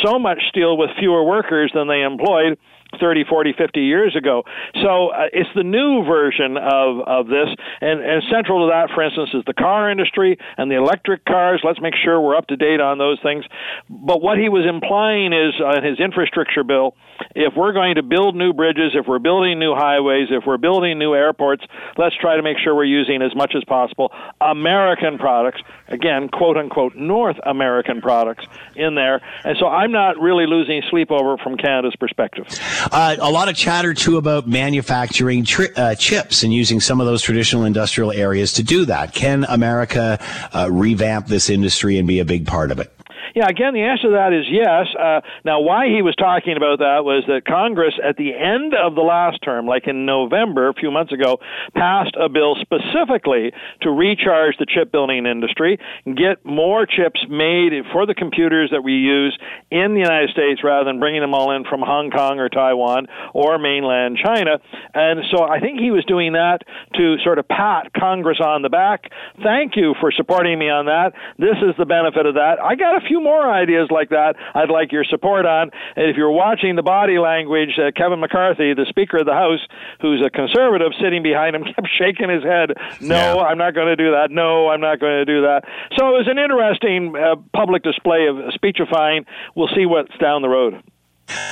[0.04, 2.58] so much steel with fewer workers than they employed
[3.00, 4.44] 30, 40, 50 years ago.
[4.82, 7.50] So uh, it's the new version of, of this.
[7.82, 11.62] And, and central to that, for instance, is the car industry and the electric cars.
[11.64, 13.46] Let's make sure we're up to date on those things.
[13.90, 16.96] But what he was implying is uh, his infrastructure bill
[17.36, 21.00] if we're going to build new bridges, if we're building new highways, if we're building
[21.00, 21.64] new airports,
[21.98, 26.58] let's try to make sure we're using as much as possible American products, again, quote
[26.58, 29.22] unquote, North American products in there.
[29.44, 32.48] And so I'm not really losing sleep over from Canada's perspective.
[32.92, 37.08] Uh, a lot of chatter too about manufacturing tri- uh, chips and using some of
[37.08, 39.14] those traditional industrial areas to do that.
[39.14, 40.20] Can America
[40.54, 42.92] uh, revamp this industry and be a big part of it?
[43.36, 44.88] Yeah, again, the answer to that is yes.
[44.98, 48.96] Uh, now, why he was talking about that was that Congress, at the end of
[48.96, 51.40] the last term, like in November, a few months ago,
[51.74, 58.06] passed a bill specifically to recharge the chip building industry, get more chips made for
[58.06, 59.38] the computers that we use
[59.70, 63.08] in the United States rather than bringing them all in from Hong Kong or Taiwan
[63.34, 64.60] or mainland China.
[64.94, 66.60] And so I think he was doing that
[66.96, 69.10] to sort of pat Congress on the back.
[69.42, 71.14] Thank you for supporting me on that.
[71.38, 72.60] This is the benefit of that.
[72.60, 75.72] I got a few more ideas like that I'd like your support on.
[75.96, 79.60] And if you're watching the body language, uh, Kevin McCarthy, the Speaker of the House,
[80.02, 82.72] who's a conservative sitting behind him, kept shaking his head.
[83.00, 83.44] No, yeah.
[83.44, 84.32] I'm not going to do that.
[84.32, 85.64] No, I'm not going to do that.
[85.98, 89.26] So it was an interesting uh, public display of speechifying.
[89.56, 90.82] We'll see what's down the road.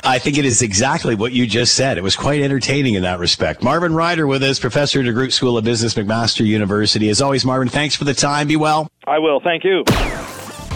[0.04, 1.96] I think it is exactly what you just said.
[1.96, 3.62] It was quite entertaining in that respect.
[3.62, 7.08] Marvin Ryder with us, professor at DeGroote School of Business, McMaster University.
[7.08, 8.48] As always, Marvin, thanks for the time.
[8.48, 8.88] Be well.
[9.06, 9.40] I will.
[9.40, 9.84] Thank you.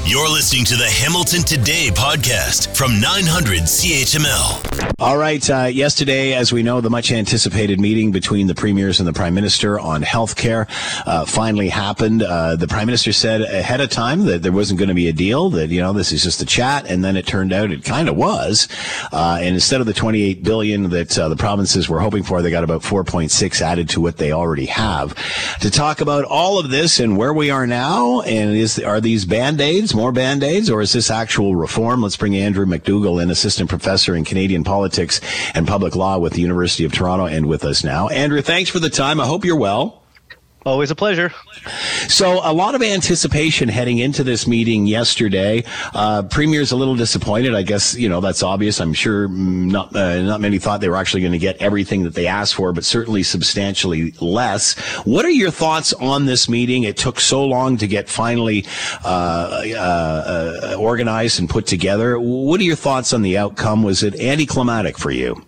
[0.06, 4.94] You're listening to the Hamilton Today podcast from 900 CHML.
[5.00, 5.48] All right.
[5.50, 9.32] Uh, yesterday, as we know, the much anticipated meeting between the premiers and the prime
[9.32, 10.66] minister on health care
[11.06, 12.22] uh, finally happened.
[12.22, 15.12] Uh, the prime minister said ahead of time that there wasn't going to be a
[15.12, 16.86] deal, that, you know, this is just a chat.
[16.86, 18.68] And then it turned out it kind of was.
[19.10, 22.50] Uh, and instead of the 28 billion that uh, the provinces were hoping for, they
[22.50, 25.14] got about 4.6 added to what they already have.
[25.60, 29.24] To talk about all of this and where we are now, and is are these
[29.24, 29.93] band aids?
[29.94, 32.02] More band-aids or is this actual reform?
[32.02, 35.20] Let's bring Andrew McDougall in, assistant professor in Canadian politics
[35.54, 38.08] and public law with the University of Toronto and with us now.
[38.08, 39.20] Andrew, thanks for the time.
[39.20, 40.03] I hope you're well.
[40.66, 41.30] Always a pleasure.
[42.08, 45.62] So, a lot of anticipation heading into this meeting yesterday.
[45.92, 47.54] Uh, Premier's a little disappointed.
[47.54, 48.80] I guess you know that's obvious.
[48.80, 52.14] I'm sure not uh, not many thought they were actually going to get everything that
[52.14, 54.78] they asked for, but certainly substantially less.
[55.04, 56.84] What are your thoughts on this meeting?
[56.84, 58.64] It took so long to get finally
[59.04, 62.18] uh, uh, uh organized and put together.
[62.18, 63.82] What are your thoughts on the outcome?
[63.82, 65.44] Was it anticlimactic for you?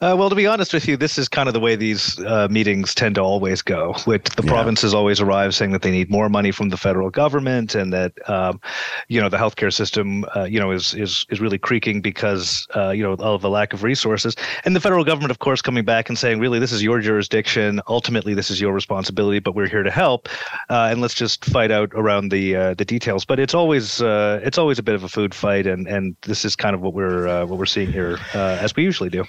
[0.00, 2.48] Uh, well, to be honest with you, this is kind of the way these uh,
[2.50, 3.94] meetings tend to always go.
[4.08, 4.50] With the yeah.
[4.50, 8.12] provinces always arrive saying that they need more money from the federal government, and that
[8.28, 8.60] um,
[9.08, 12.90] you know the healthcare system, uh, you know, is is is really creaking because uh,
[12.90, 14.34] you know of the lack of resources.
[14.64, 17.80] And the federal government, of course, coming back and saying, really, this is your jurisdiction.
[17.86, 20.28] Ultimately, this is your responsibility, but we're here to help,
[20.70, 23.24] uh, and let's just fight out around the uh, the details.
[23.24, 26.56] But it's always it's always a bit of a food fight, and and this is
[26.56, 29.24] kind of what we're what we're seeing here as we usually do.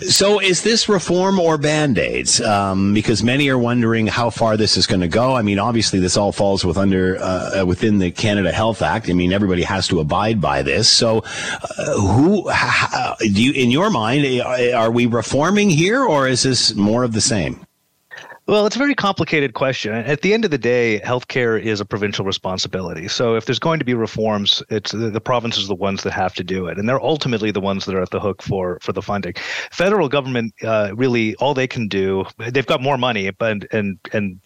[0.00, 2.40] So, is this reform or band aids?
[2.40, 5.34] Um, because many are wondering how far this is going to go.
[5.34, 9.08] I mean, obviously, this all falls with under uh, within the Canada Health Act.
[9.08, 10.88] I mean, everybody has to abide by this.
[10.88, 11.24] So,
[11.78, 16.74] uh, who how, do you, in your mind, are we reforming here, or is this
[16.74, 17.65] more of the same?
[18.48, 19.92] Well, it's a very complicated question.
[19.92, 23.08] At the end of the day, healthcare is a provincial responsibility.
[23.08, 26.12] So if there's going to be reforms, it's the, the provinces are the ones that
[26.12, 28.78] have to do it, and they're ultimately the ones that are at the hook for
[28.82, 29.34] for the funding.
[29.72, 32.24] Federal government uh, really all they can do.
[32.38, 34.38] They've got more money, but and and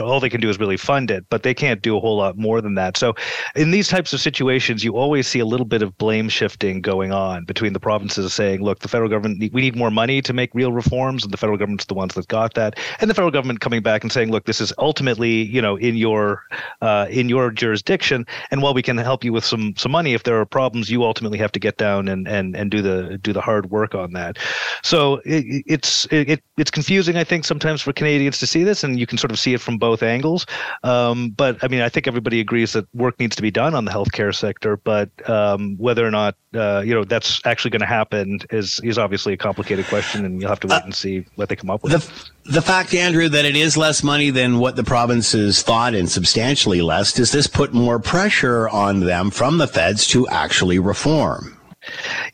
[0.00, 2.36] all they can do is really fund it, but they can't do a whole lot
[2.36, 2.96] more than that.
[2.96, 3.14] So,
[3.54, 7.12] in these types of situations, you always see a little bit of blame shifting going
[7.12, 10.54] on between the provinces saying, "Look, the federal government, we need more money to make
[10.54, 13.60] real reforms," and the federal government's the ones that got that, and the federal government
[13.60, 16.42] coming back and saying, "Look, this is ultimately, you know, in your
[16.82, 20.24] uh, in your jurisdiction, and while we can help you with some some money, if
[20.24, 23.32] there are problems, you ultimately have to get down and and and do the do
[23.32, 24.38] the hard work on that."
[24.82, 28.98] So it, it's it, it's confusing, I think, sometimes for Canadians to see this, and
[28.98, 30.46] you can sort of see it from both angles.
[30.82, 33.84] Um, but I mean, I think everybody agrees that work needs to be done on
[33.84, 34.78] the healthcare sector.
[34.78, 38.96] But um, whether or not uh, you know that's actually going to happen is is
[38.96, 41.82] obviously a complicated question, and you'll have to wait and see what they come up
[41.82, 41.92] with.
[41.92, 46.10] The, the fact, Andrew, that it is less money than what the provinces thought and
[46.10, 51.57] substantially less, does this put more pressure on them from the feds to actually reform?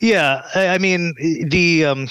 [0.01, 1.13] Yeah, I, mean
[1.49, 2.07] the um,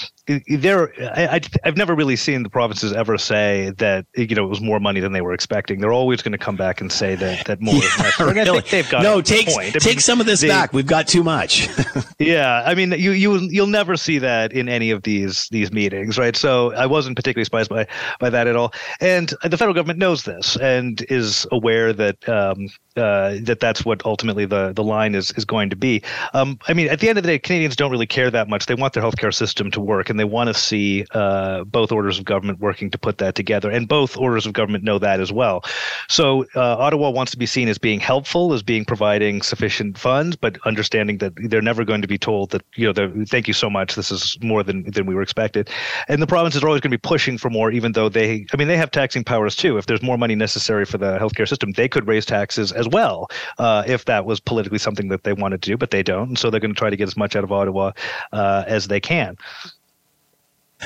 [0.47, 0.91] there.
[1.15, 4.79] I, have never really seen the provinces ever say that you know it was more
[4.79, 5.79] money than they were expecting.
[5.79, 7.75] They're always going to come back and say that that more.
[7.85, 8.41] Yeah, is really.
[8.41, 9.21] I think they've got no.
[9.21, 9.47] Take.
[9.47, 10.73] Take mean, some of this they- back.
[10.73, 11.67] We've got too much.
[12.19, 16.17] yeah, I mean, you you you'll never see that in any of these these meetings,
[16.17, 16.35] right?
[16.35, 17.87] So I wasn't particularly surprised by
[18.19, 18.73] by that at all.
[18.99, 24.05] And the federal government knows this and is aware that um, uh, that that's what
[24.05, 26.01] ultimately the the line is is going to be.
[26.33, 28.65] Um, I mean, at the end of the day, Canadians don't really care that much.
[28.65, 32.19] They want their healthcare system to work, and they want to see uh, both orders
[32.19, 33.69] of government working to put that together.
[33.69, 35.63] And both orders of government know that as well.
[36.09, 40.35] So uh, Ottawa wants to be seen as being helpful, as being providing sufficient funds,
[40.35, 43.69] but understanding that they're never going to be told that you know, thank you so
[43.69, 45.69] much, this is more than than we were expected.
[46.07, 48.57] And the provinces are always going to be pushing for more, even though they, I
[48.57, 49.77] mean, they have taxing powers too.
[49.77, 53.29] If there's more money necessary for the healthcare system, they could raise taxes as well
[53.57, 56.29] uh, if that was politically something that they wanted to do, but they don't.
[56.29, 57.91] And so they're going to try to get as much out of Ottawa
[58.31, 59.37] uh, as they can.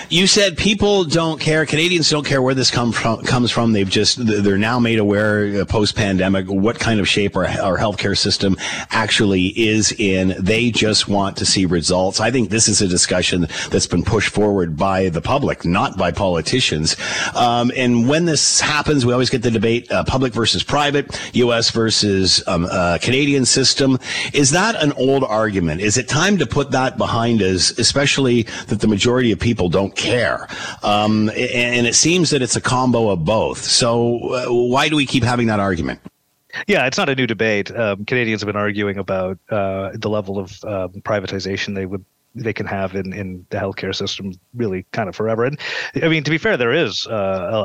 [0.10, 1.66] You said people don't care.
[1.66, 3.74] Canadians don't care where this come from, comes from.
[3.74, 8.18] They've just they're now made aware post pandemic what kind of shape our our healthcare
[8.18, 8.56] system
[8.92, 10.36] actually is in.
[10.40, 12.20] They just want to see results.
[12.20, 16.12] I think this is a discussion that's been pushed forward by the public, not by
[16.12, 16.96] politicians.
[17.36, 21.72] Um, and when this happens, we always get the debate: uh, public versus private, U.S.
[21.72, 24.00] versus um, uh, Canadian system.
[24.34, 25.82] Is that an old argument?
[25.82, 29.89] Is it time to put that behind us, especially that the majority of people don't
[29.96, 30.48] care?
[30.84, 33.60] Um, and, it seems that it's a combo of both.
[33.64, 36.00] So uh, why do we keep having that argument?
[36.68, 37.76] Yeah, it's not a new debate.
[37.76, 42.04] Um, Canadians have been arguing about uh, the level of um, privatization they would
[42.44, 45.44] they can have in, in the healthcare system really kind of forever.
[45.46, 45.60] And
[46.04, 47.14] I mean, to be fair, there is uh,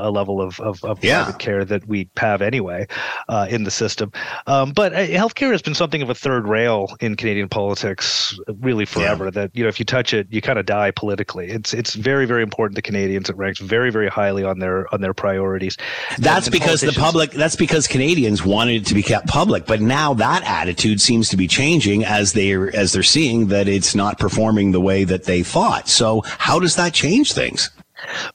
[0.04, 1.24] a, a level of, of, of Yeah.
[1.24, 2.86] private care that we have anyway
[3.28, 4.12] uh, in the system.
[4.46, 8.84] Um, but uh, healthcare has been something of a third rail in Canadian politics really
[8.84, 9.30] forever.
[9.30, 11.50] That you know, if you touch it, you kind of die politically.
[11.50, 13.28] It's it's very very important to Canadians.
[13.30, 15.76] It ranks very very highly on their on their priorities.
[16.18, 19.66] That's And because the public, that's because Canadians wanted it to be kept public.
[19.66, 23.94] But now that attitude seems to be changing as they're, as they're seeing that it's
[23.94, 25.88] not performing the way that they thought.
[25.88, 27.70] So how does that change things?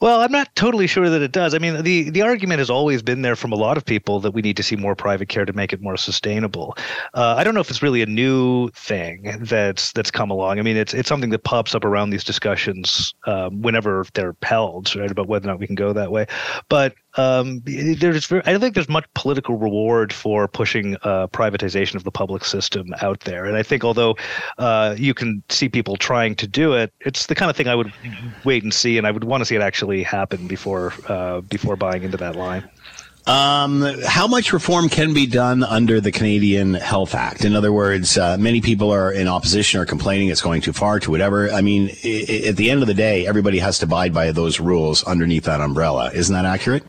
[0.02, 1.54] Well, I'm not totally sure that it does.
[1.54, 4.32] I mean, the the argument has always been there from a lot of people that
[4.32, 6.76] we need to see more private care to make it more sustainable.
[7.14, 10.60] Uh, I don't know if it's really a new thing that's that's come along.
[10.60, 14.96] I mean, it's it's something that pops up around these discussions um, whenever they're held,
[14.96, 16.26] right, about whether or not we can go that way.
[16.70, 22.04] But um, there's I don't think there's much political reward for pushing uh, privatization of
[22.04, 23.46] the public system out there.
[23.46, 24.16] And I think although
[24.58, 27.76] uh, you can see people trying to do it, it's the kind of thing I
[27.76, 27.92] would
[28.44, 31.76] wait and see, and I would want to see it actually happen before uh, before
[31.76, 32.68] buying into that line.
[33.28, 37.46] Um, how much reform can be done under the Canadian Health Act?
[37.46, 41.00] In other words, uh, many people are in opposition or complaining it's going too far
[41.02, 41.52] to whatever.
[41.52, 44.60] I mean, i- at the end of the day, everybody has to abide by those
[44.60, 46.10] rules underneath that umbrella.
[46.12, 46.84] Isn't that accurate?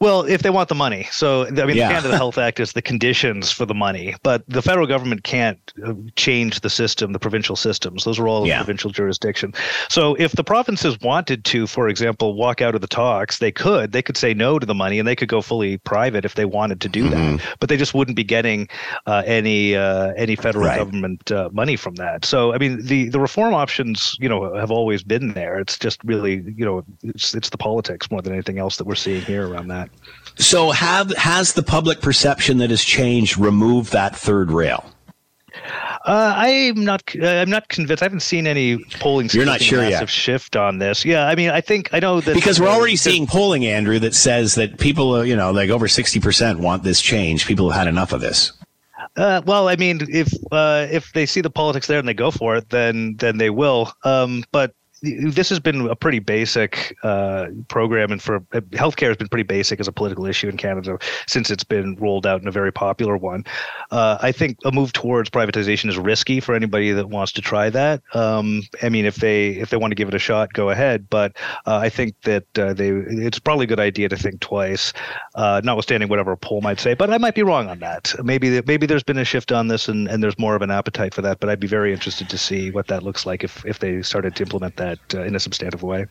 [0.00, 1.08] Well, if they want the money.
[1.10, 1.88] So, I mean, Yeah.
[1.88, 5.58] the Canada Health Act is the conditions for the money, but the federal government can't
[5.84, 8.04] uh, change the system, the provincial systems.
[8.04, 8.58] Those are all Yeah.
[8.58, 9.52] provincial jurisdiction.
[9.88, 13.92] So, if the provinces wanted to, for example, walk out of the talks, they could.
[13.92, 16.44] They could say no to the money and they could go fully private if they
[16.44, 17.36] wanted to do Mm-hmm.
[17.36, 17.56] that.
[17.58, 18.68] But they just wouldn't be getting
[19.06, 20.76] uh, any uh, any federal Right.
[20.76, 22.24] government uh, money from that.
[22.24, 25.58] So, I mean, the the reform options, you know, have always been there.
[25.58, 28.94] It's just really, you know, it's it's the politics more than anything else that we're
[28.94, 29.71] seeing here around that.
[30.36, 34.84] So have has the public perception that has changed removed that third rail?
[36.04, 37.02] Uh, I'm not.
[37.20, 38.02] Uh, I'm not convinced.
[38.02, 39.28] I haven't seen any polling.
[39.32, 40.08] You're not sure yet?
[40.08, 41.04] shift on this.
[41.04, 44.14] Yeah, I mean, I think I know that Because we're already seeing polling, Andrew, that
[44.14, 47.46] says that people, you know, like over 60% want this change.
[47.46, 48.52] People have had enough of this.
[49.16, 52.30] Uh, well, I mean, if uh, if they see the politics there and they go
[52.30, 53.92] for it, then then they will.
[54.04, 58.40] Um, but this has been a pretty basic uh, program, and for
[58.70, 60.96] healthcare has been pretty basic as a political issue in Canada
[61.26, 63.44] since it's been rolled out in a very popular one.
[63.90, 67.68] Uh, I think a move towards privatization is risky for anybody that wants to try
[67.70, 68.00] that.
[68.14, 71.10] Um, I mean, if they if they want to give it a shot, go ahead.
[71.10, 71.36] But
[71.66, 74.92] uh, I think that uh, they it's probably a good idea to think twice,
[75.34, 76.94] uh, notwithstanding whatever a poll might say.
[76.94, 78.14] But I might be wrong on that.
[78.22, 81.12] Maybe maybe there's been a shift on this, and, and there's more of an appetite
[81.12, 81.40] for that.
[81.40, 84.36] But I'd be very interested to see what that looks like if if they started
[84.36, 86.06] to implement that uh, in a substantive way.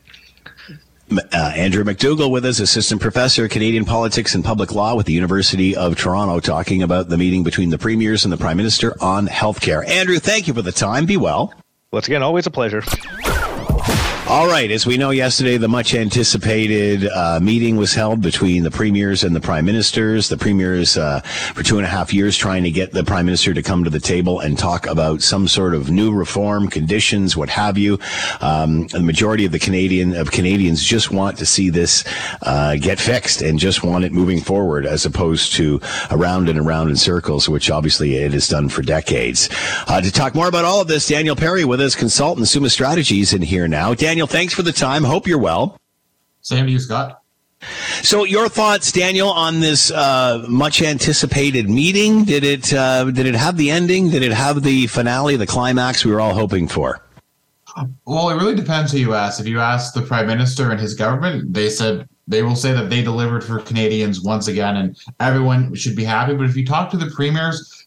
[1.12, 5.76] Uh, Andrew McDougall with us, assistant professor, Canadian politics and public law with the University
[5.76, 9.86] of Toronto, talking about the meeting between the premiers and the prime minister on healthcare.
[9.88, 11.06] Andrew, thank you for the time.
[11.06, 11.54] Be well.
[11.92, 12.82] Once again, always a pleasure.
[14.32, 14.72] All right.
[14.72, 19.36] As we know, yesterday, the much anticipated uh, meeting was held between the premiers and
[19.36, 20.30] the prime ministers.
[20.30, 23.54] The premiers, uh, for two and a half years, trying to get the prime minister
[23.54, 27.50] to come to the table and talk about some sort of new reform, conditions, what
[27.50, 28.00] have you.
[28.40, 32.06] Um, the majority of the Canadian of Canadians just want to see this
[32.44, 36.88] uh, get fixed and just want it moving forward, as opposed to around and around
[36.88, 39.50] in circles, which obviously it has done for decades.
[39.90, 43.34] Uh, to talk more about all of this, Daniel Perry with us, consultant, Summa Strategies,
[43.34, 43.94] in here now.
[43.94, 44.21] Daniel.
[44.22, 45.04] Daniel, thanks for the time.
[45.04, 45.80] Hope you're well.
[46.42, 47.24] Same to you, Scott.
[48.04, 52.24] So, your thoughts, Daniel, on this uh, much anticipated meeting?
[52.24, 54.12] Did it uh, did it have the ending?
[54.12, 57.04] Did it have the finale, the climax we were all hoping for?
[58.06, 59.40] Well, it really depends who you ask.
[59.40, 62.92] If you ask the prime minister and his government, they said they will say that
[62.92, 66.36] they delivered for Canadians once again, and everyone should be happy.
[66.36, 67.81] But if you talk to the premiers,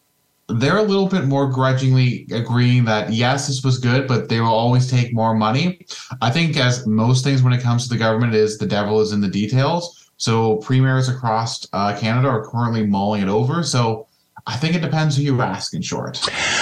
[0.48, 4.48] they're a little bit more grudgingly agreeing that yes, this was good, but they will
[4.48, 5.86] always take more money.
[6.20, 9.12] I think, as most things when it comes to the government, is the devil is
[9.12, 10.10] in the details.
[10.16, 13.62] So premiers across uh, Canada are currently mulling it over.
[13.62, 14.06] So
[14.46, 16.20] I think it depends who you ask, in short.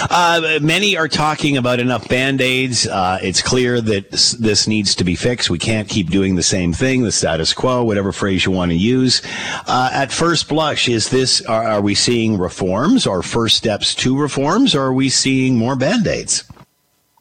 [0.08, 2.86] Uh, many are talking about enough band aids.
[2.86, 5.50] Uh, it's clear that this, needs to be fixed.
[5.50, 8.76] We can't keep doing the same thing, the status quo, whatever phrase you want to
[8.76, 9.20] use.
[9.66, 14.16] Uh, at first blush, is this are, are we seeing reforms or first steps to
[14.16, 16.44] reforms, or are we seeing more band aids?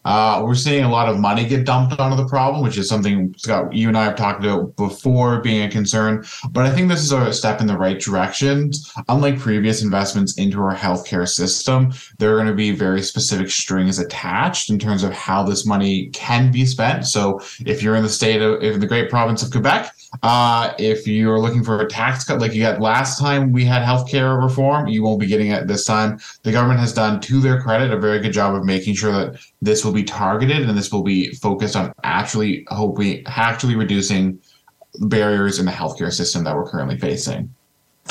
[0.04, 3.34] Uh, we're seeing a lot of money get dumped onto the problem, which is something
[3.38, 6.26] Scott, you and I have talked about before being a concern.
[6.52, 8.72] But I think this is a step in the right direction.
[9.10, 14.00] Unlike previous investments into our healthcare system, there are going to be very specific strings
[14.00, 17.06] attached in terms of how this money can be spent.
[17.06, 19.94] So if you're in the state of, in the great province of Quebec,
[20.24, 23.82] uh, if you're looking for a tax cut like you got last time we had
[23.82, 26.20] healthcare reform, you won't be getting it this time.
[26.44, 29.40] The government has done, to their credit, a very good job of making sure that
[29.62, 34.40] this will be targeted and this will be focused on actually hoping actually reducing
[35.02, 37.54] barriers in the healthcare system that we're currently facing.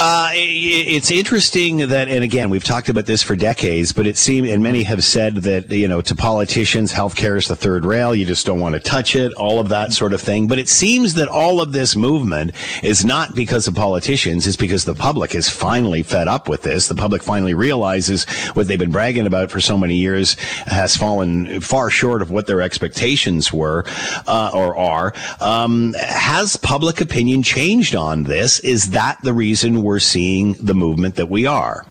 [0.03, 4.49] Uh, it's interesting that, and again, we've talked about this for decades, but it seems,
[4.49, 8.15] and many have said that, you know, to politicians, healthcare is the third rail.
[8.15, 10.47] You just don't want to touch it, all of that sort of thing.
[10.49, 14.87] But it seems that all of this movement is not because of politicians, it's because
[14.87, 16.89] the public is finally fed up with this.
[16.89, 18.25] The public finally realizes
[18.55, 20.33] what they've been bragging about for so many years
[20.65, 23.85] has fallen far short of what their expectations were,
[24.27, 25.13] uh, or are.
[25.43, 28.61] Um, has public opinion changed on this?
[28.61, 31.85] Is that the reason we're seeing the movement that we are.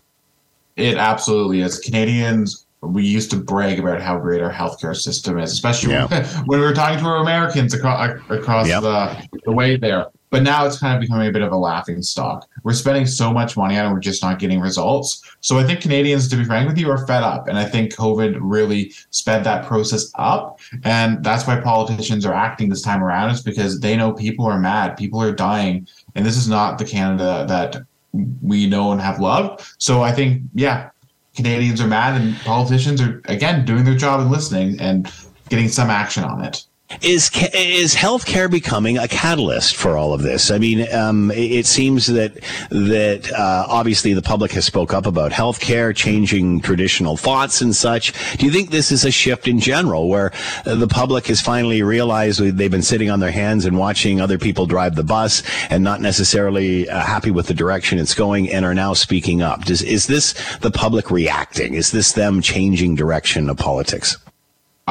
[0.76, 1.78] It absolutely is.
[1.78, 6.06] Canadians, we used to brag about how great our healthcare system is, especially yeah.
[6.46, 8.80] when we were talking to our Americans across, across yep.
[8.80, 10.06] the, the way there.
[10.30, 12.48] But now it's kind of becoming a bit of a laughing stock.
[12.62, 15.22] We're spending so much money on it, we're just not getting results.
[15.40, 17.48] So I think Canadians, to be frank with you, are fed up.
[17.48, 20.60] And I think COVID really sped that process up.
[20.84, 24.58] And that's why politicians are acting this time around, is because they know people are
[24.58, 25.86] mad, people are dying.
[26.14, 27.82] And this is not the Canada that
[28.12, 29.62] we know and have loved.
[29.78, 30.90] So I think, yeah,
[31.34, 35.10] Canadians are mad and politicians are, again, doing their job and listening and
[35.48, 36.64] getting some action on it.
[37.02, 40.50] Is is healthcare becoming a catalyst for all of this?
[40.50, 42.34] I mean, um, it seems that
[42.70, 48.12] that uh, obviously the public has spoke up about healthcare, changing traditional thoughts and such.
[48.38, 50.32] Do you think this is a shift in general, where
[50.64, 54.66] the public has finally realized they've been sitting on their hands and watching other people
[54.66, 58.74] drive the bus and not necessarily uh, happy with the direction it's going, and are
[58.74, 59.64] now speaking up?
[59.64, 61.74] Does is this the public reacting?
[61.74, 64.16] Is this them changing direction of politics?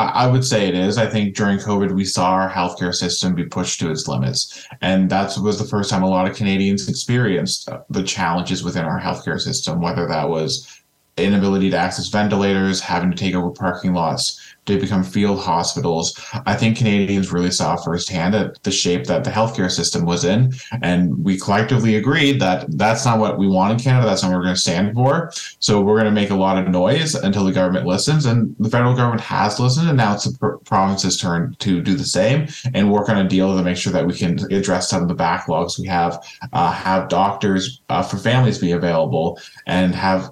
[0.06, 0.98] I would say it is.
[0.98, 4.68] I think during COVID, we saw our healthcare system be pushed to its limits.
[4.82, 8.86] And that was the first time a lot of Canadians experienced uh, the challenges within
[8.86, 10.82] our healthcare system, whether that was
[11.18, 16.20] inability to access ventilators, having to take over parking lots, to become field hospitals.
[16.46, 18.30] I think Canadians really saw firsthand
[18.64, 20.54] the shape that the healthcare system was in.
[20.82, 24.06] And we collectively agreed that that's not what we want in Canada.
[24.06, 25.32] That's not what we're going to stand for.
[25.60, 28.26] So we're going to make a lot of noise until the government listens.
[28.26, 29.88] And the federal government has listened.
[29.88, 33.56] And now it's the province's turn to do the same and work on a deal
[33.56, 37.10] to make sure that we can address some of the backlogs we have, uh, have
[37.10, 40.32] doctors uh, for families be available, and have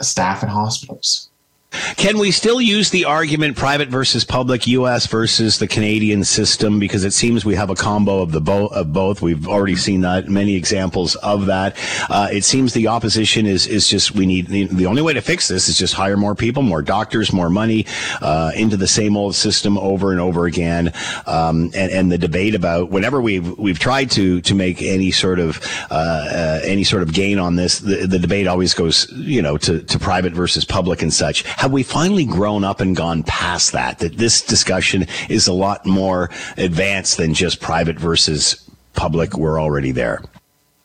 [0.00, 1.27] staff in hospitals.
[1.70, 5.06] Can we still use the argument private versus public, U.S.
[5.06, 6.78] versus the Canadian system?
[6.78, 9.20] Because it seems we have a combo of the bo- of both.
[9.20, 11.76] We've already seen that many examples of that.
[12.08, 15.48] Uh, it seems the opposition is is just we need the, only way to fix
[15.48, 17.84] this is just hire more people, more doctors, more money
[18.22, 20.92] uh, into the same old system over and over again.
[21.26, 25.38] Um, and, and the debate about whenever we've we've tried to to make any sort
[25.38, 25.60] of
[25.90, 29.58] uh, uh any sort of gain on this, the, the debate always goes you know
[29.58, 33.72] to to private versus public and such have we finally grown up and gone past
[33.72, 33.98] that?
[33.98, 39.36] That this discussion is a lot more advanced than just private versus public.
[39.36, 40.22] We're already there.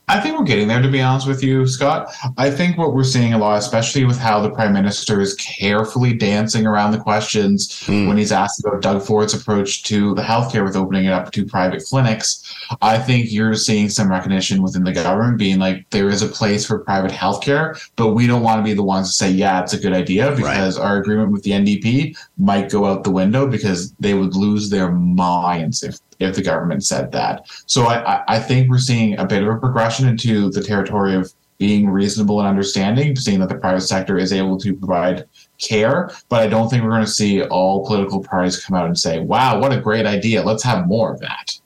[0.10, 2.14] I think we're getting there, to be honest with you, Scott.
[2.38, 6.14] I think what we're seeing a lot, especially with how the prime minister is carefully
[6.14, 8.08] dancing around the questions mm.
[8.08, 11.46] when he's asked about Doug Ford's approach to the healthcare with opening it up to
[11.46, 12.54] private clinics.
[12.82, 16.66] I think you're seeing some recognition within the government being like, there is a place
[16.66, 19.74] for private healthcare, but we don't want to be the ones to say, yeah, it's
[19.74, 20.86] a good idea because right.
[20.86, 24.92] our agreement with the NDP might go out the window because they would lose their
[24.92, 27.46] minds if if the government said that.
[27.66, 31.34] So I, I think we're seeing a bit of a progression into the territory of
[31.58, 35.26] being reasonable and understanding, seeing that the private sector is able to provide
[35.60, 36.12] care.
[36.28, 39.20] But I don't think we're going to see all political parties come out and say,
[39.20, 40.44] wow, what a great idea.
[40.44, 41.60] Let's have more of that.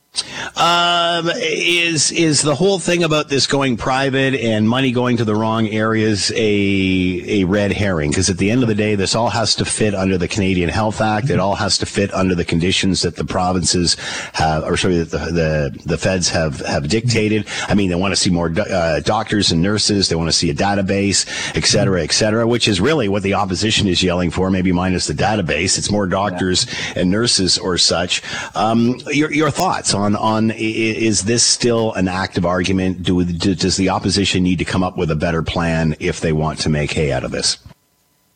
[0.56, 5.36] Um, is is the whole thing about this going private and money going to the
[5.36, 8.10] wrong areas a a red herring?
[8.10, 10.70] Because at the end of the day, this all has to fit under the Canadian
[10.70, 11.30] Health Act.
[11.30, 13.96] It all has to fit under the conditions that the provinces
[14.34, 17.48] have, or sorry, that the the, the feds have have dictated.
[17.68, 20.10] I mean, they want to see more uh, doctors and nurses.
[20.10, 23.34] They want to see a database, et cetera, et cetera, which is really what the
[23.36, 24.50] opposition is yelling for.
[24.50, 27.02] Maybe minus the database, it's more doctors yeah.
[27.02, 28.24] and nurses or such.
[28.56, 33.04] Um, your your thoughts on on on is this still an active argument?
[33.04, 36.60] Do, does the opposition need to come up with a better plan if they want
[36.60, 37.58] to make hay out of this?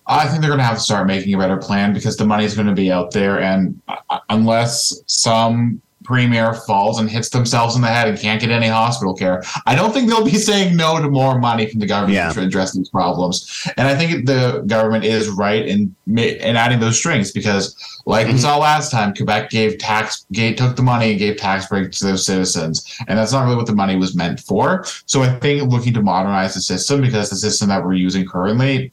[0.07, 2.43] I think they're going to have to start making a better plan because the money
[2.43, 7.75] is going to be out there, and uh, unless some premier falls and hits themselves
[7.75, 9.43] in the head and can't get any hospital care.
[9.65, 12.31] I don't think they'll be saying no to more money from the government yeah.
[12.31, 13.67] to address these problems.
[13.77, 17.75] And I think the government is right in in adding those strings because,
[18.05, 18.35] like mm-hmm.
[18.35, 21.99] we saw last time, Quebec gave tax gave, took the money and gave tax breaks
[21.99, 24.83] to their citizens, and that's not really what the money was meant for.
[25.05, 28.91] So I think looking to modernize the system because the system that we're using currently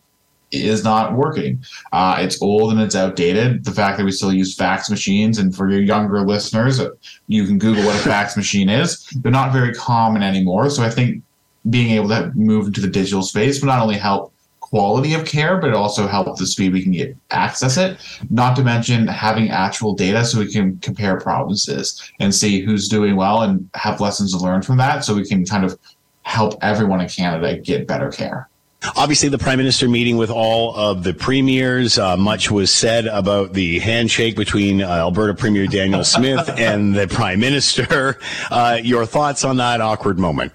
[0.50, 1.62] is not working.
[1.92, 3.64] Uh, it's old and it's outdated.
[3.64, 6.80] The fact that we still use fax machines, and for your younger listeners,
[7.26, 9.06] you can Google what a fax machine is.
[9.22, 10.70] They're not very common anymore.
[10.70, 11.22] So I think
[11.70, 15.56] being able to move into the digital space will not only help quality of care,
[15.58, 17.98] but it also help the speed we can get access it.
[18.30, 23.16] Not to mention having actual data so we can compare provinces and see who's doing
[23.16, 25.78] well and have lessons to learn from that so we can kind of
[26.22, 28.48] help everyone in Canada get better care.
[28.96, 31.98] Obviously, the prime minister meeting with all of the premiers.
[31.98, 37.08] Uh, much was said about the handshake between uh, Alberta Premier Danielle Smith and the
[37.08, 38.18] prime minister.
[38.50, 40.52] Uh, your thoughts on that awkward moment?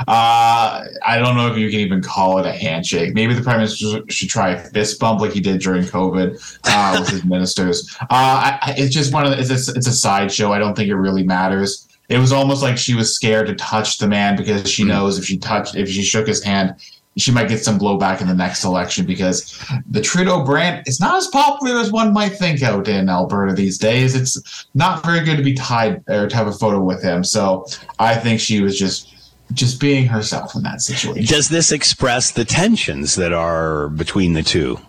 [0.00, 3.14] Uh, I don't know if you can even call it a handshake.
[3.14, 7.00] Maybe the prime minister should try a fist bump like he did during COVID uh,
[7.00, 7.96] with his ministers.
[8.02, 10.52] Uh, I, it's just one of the, it's a, it's a sideshow.
[10.52, 11.88] I don't think it really matters.
[12.08, 14.88] It was almost like she was scared to touch the man because she hmm.
[14.88, 16.74] knows if she touched, if she shook his hand,
[17.16, 19.58] she might get some blowback in the next election because
[19.88, 23.78] the Trudeau brand is not as popular as one might think out in Alberta these
[23.78, 24.14] days.
[24.14, 27.22] It's not very good to be tied or to have a photo with him.
[27.22, 27.66] So
[27.98, 29.10] I think she was just
[29.52, 31.26] just being herself in that situation.
[31.26, 34.80] Does this express the tensions that are between the two?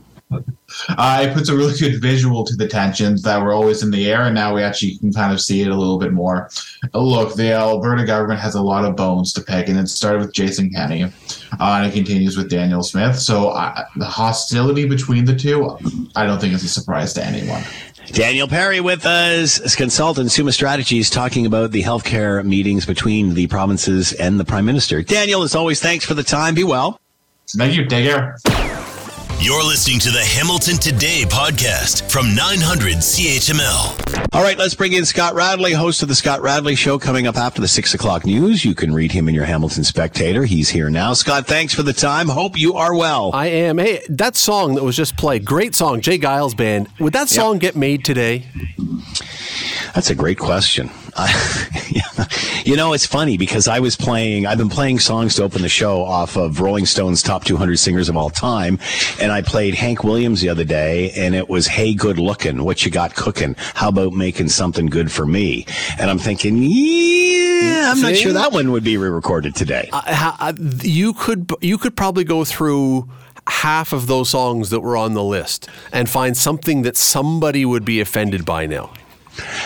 [0.90, 4.12] Uh, it puts a really good visual to the tensions that were always in the
[4.12, 6.50] air, and now we actually can kind of see it a little bit more.
[6.94, 10.34] Look, the Alberta government has a lot of bones to pick, and it started with
[10.34, 11.10] Jason Kenney, uh,
[11.60, 13.20] and it continues with Danielle Smith.
[13.20, 15.78] So uh, the hostility between the two,
[16.16, 17.64] I don't think is a surprise to anyone.
[18.08, 24.14] Daniel Perry with us, consultant Summa Strategies, talking about the healthcare meetings between the provinces
[24.14, 25.02] and the Prime Minister.
[25.02, 26.54] Daniel, as always, thanks for the time.
[26.54, 27.00] Be well.
[27.48, 27.86] Thank you.
[27.86, 28.38] Take care.
[29.42, 34.34] You're listening to the Hamilton Today podcast from 900 CHML.
[34.34, 37.36] All right, let's bring in Scott Radley, host of the Scott Radley Show, coming up
[37.36, 38.66] after the six o'clock news.
[38.66, 40.46] You can read him in your Hamilton Spectator.
[40.46, 41.14] He's here now.
[41.14, 42.28] Scott, thanks for the time.
[42.28, 43.32] Hope you are well.
[43.34, 43.78] I am.
[43.78, 46.18] Hey, that song that was just played, great song, J.
[46.18, 46.88] Geils Band.
[47.00, 47.62] Would that song yep.
[47.62, 48.46] get made today?
[49.94, 50.90] That's a great question.
[52.66, 55.70] you know, it's funny because I was playing, I've been playing songs to open the
[55.70, 58.80] show off of Rolling Stone's top 200 singers of all time.
[59.22, 62.64] And I played Hank Williams the other day and it was, Hey, good looking.
[62.64, 63.56] What you got cooking?
[63.76, 65.66] How about making something good for me?
[65.98, 69.90] And I'm thinking, yeah, I'm not sure that one would be re recorded today.
[69.94, 73.10] Uh, you could, you could probably go through
[73.48, 77.86] half of those songs that were on the list and find something that somebody would
[77.86, 78.92] be offended by now.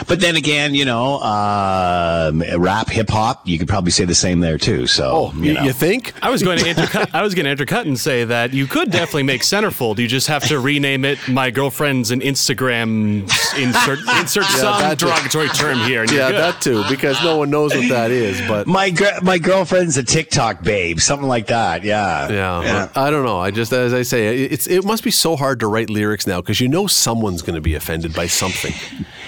[0.08, 4.40] But then again, you know, um, rap, hip hop, you could probably say the same
[4.40, 4.88] there too.
[4.88, 5.64] So, oh, you, know.
[5.64, 6.14] you think?
[6.24, 7.10] I was going to intercut.
[7.14, 9.98] I was going to intercut and say that you could definitely make centerfold.
[10.00, 11.20] You just have to rename it.
[11.28, 13.22] My girlfriend's an Instagram
[13.58, 15.06] insert insert Yeah, some that too.
[15.08, 16.04] derogatory term here.
[16.06, 16.36] Yeah, good.
[16.40, 18.42] that too, because no one knows what that is.
[18.48, 21.84] But my gr- my girlfriend's a TikTok babe, something like that.
[21.84, 23.40] Yeah, Yeah, I don't know.
[23.40, 26.42] I just, as I say, it's it must be so hard to write lyrics now
[26.42, 28.74] because you know someone's going to be offended by something.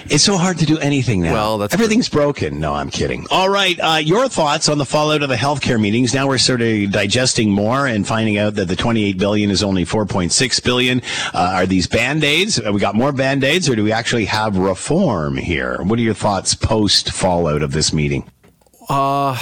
[0.06, 1.32] It's so hard to do anything now.
[1.32, 2.60] Well, that's everything's broken.
[2.60, 3.26] No, I'm kidding.
[3.30, 6.14] All right, uh, your thoughts on the fallout of the healthcare meetings?
[6.14, 9.84] Now we're sort of digesting more and finding out that the 28 billion is only
[9.84, 11.02] 4.6 billion.
[11.32, 12.60] Uh, are these band aids?
[12.60, 15.82] We got more band aids, or do we actually have reform here?
[15.82, 18.30] What are your thoughts post fallout of this meeting?
[18.88, 19.36] Uh,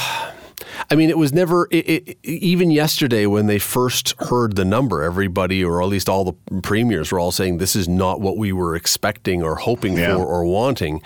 [0.91, 5.03] I mean, it was never, it, it, even yesterday when they first heard the number,
[5.03, 8.53] everybody, or at least all the premiers, were all saying this is not what we
[8.53, 10.15] were expecting or hoping Yeah.
[10.17, 11.03] for or wanting.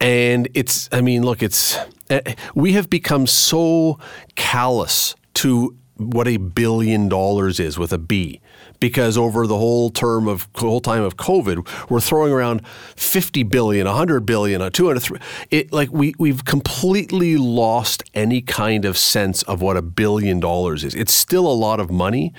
[0.00, 1.76] And it's, I mean, look, it's,
[2.08, 3.98] eh, we have become so
[4.36, 8.40] callous to what a billion dollars is with a B.
[8.80, 13.86] Because over the whole term of whole time of COVID, we're throwing around 50 billion,
[13.86, 15.18] 100 billion, a 200 three-
[15.50, 20.84] it like we we've completely lost any kind of sense of what a billion dollars
[20.84, 20.94] is.
[20.94, 22.32] It's still a lot of money.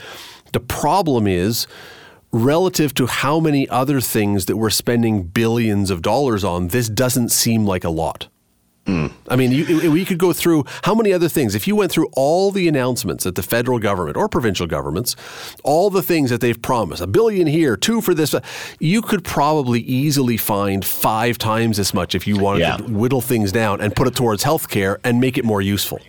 [0.54, 1.68] The problem is
[2.32, 7.30] relative to how many other things that we're spending billions of dollars on, this doesn't
[7.30, 8.28] seem like a lot.
[9.28, 11.56] I mean, you, we could go through how many other things.
[11.56, 15.16] If you went through all the announcements that the federal government or provincial governments,
[15.64, 18.34] all the things that they've promised, a billion here, two for this,
[18.80, 22.78] you could probably easily find five times as much if you wanted Yeah.
[22.78, 26.00] to whittle things down and put it towards healthcare and make it more useful.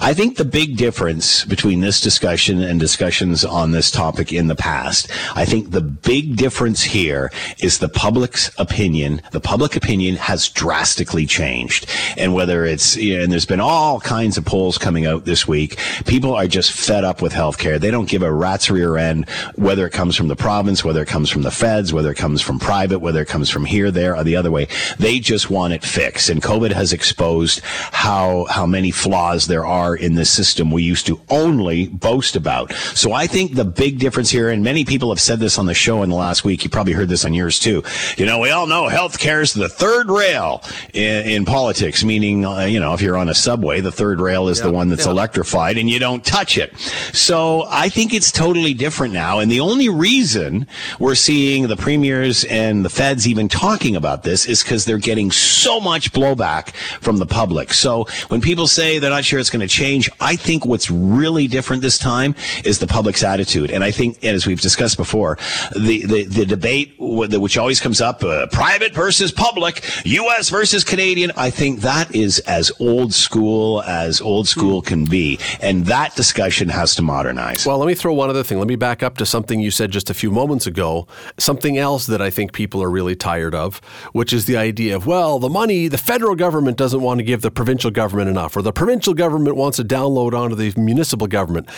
[0.00, 4.56] I think the big difference between this discussion and discussions on this topic in the
[4.56, 9.22] past, I think the big difference here is the public's opinion.
[9.32, 11.88] The public opinion has drastically changed.
[12.16, 15.48] And whether it's, you know, and there's been all kinds of polls coming out this
[15.48, 17.80] week, people are just fed up with healthcare.
[17.80, 21.08] They don't give a rat's rear end whether it comes from the province, whether it
[21.08, 24.16] comes from the feds, whether it comes from private, whether it comes from here, there,
[24.16, 24.68] or the other way.
[24.98, 26.28] They just want it fixed.
[26.28, 31.06] And COVID has exposed how, how many flaws there are in this system we used
[31.06, 32.72] to only boast about.
[32.72, 35.74] So I think the big difference here, and many people have said this on the
[35.74, 37.82] show in the last week, you probably heard this on yours too.
[38.16, 40.62] You know, we all know healthcare is the third rail
[40.92, 44.48] in, in politics, meaning, uh, you know, if you're on a subway, the third rail
[44.48, 46.76] is the one that's electrified and you don't touch it.
[47.12, 49.38] So I think it's totally different now.
[49.38, 50.66] And the only reason
[50.98, 55.30] we're seeing the premiers and the feds even talking about this is because they're getting
[55.30, 57.72] so much blowback from the public.
[57.72, 61.46] So when people say they're not sure it's going to change, I think what's really
[61.46, 63.70] different this time is the public's attitude.
[63.70, 65.38] And I think, and as we've discussed before,
[65.76, 70.50] the, the, the debate, which always comes up, uh, private versus public, U.S.
[70.50, 75.38] versus Canadian, I think that is as old school as old school can be.
[75.60, 77.64] And that discussion has to modernize.
[77.64, 78.58] Well, let me throw one other thing.
[78.58, 81.06] Let me back up to something you said just a few moments ago.
[81.38, 83.78] Something else that I think people are really tired of,
[84.12, 87.42] which is the idea of, well, the money, the federal government doesn't want to give
[87.42, 91.68] the provincial government enough, or the provincial government wants to download onto the municipal government.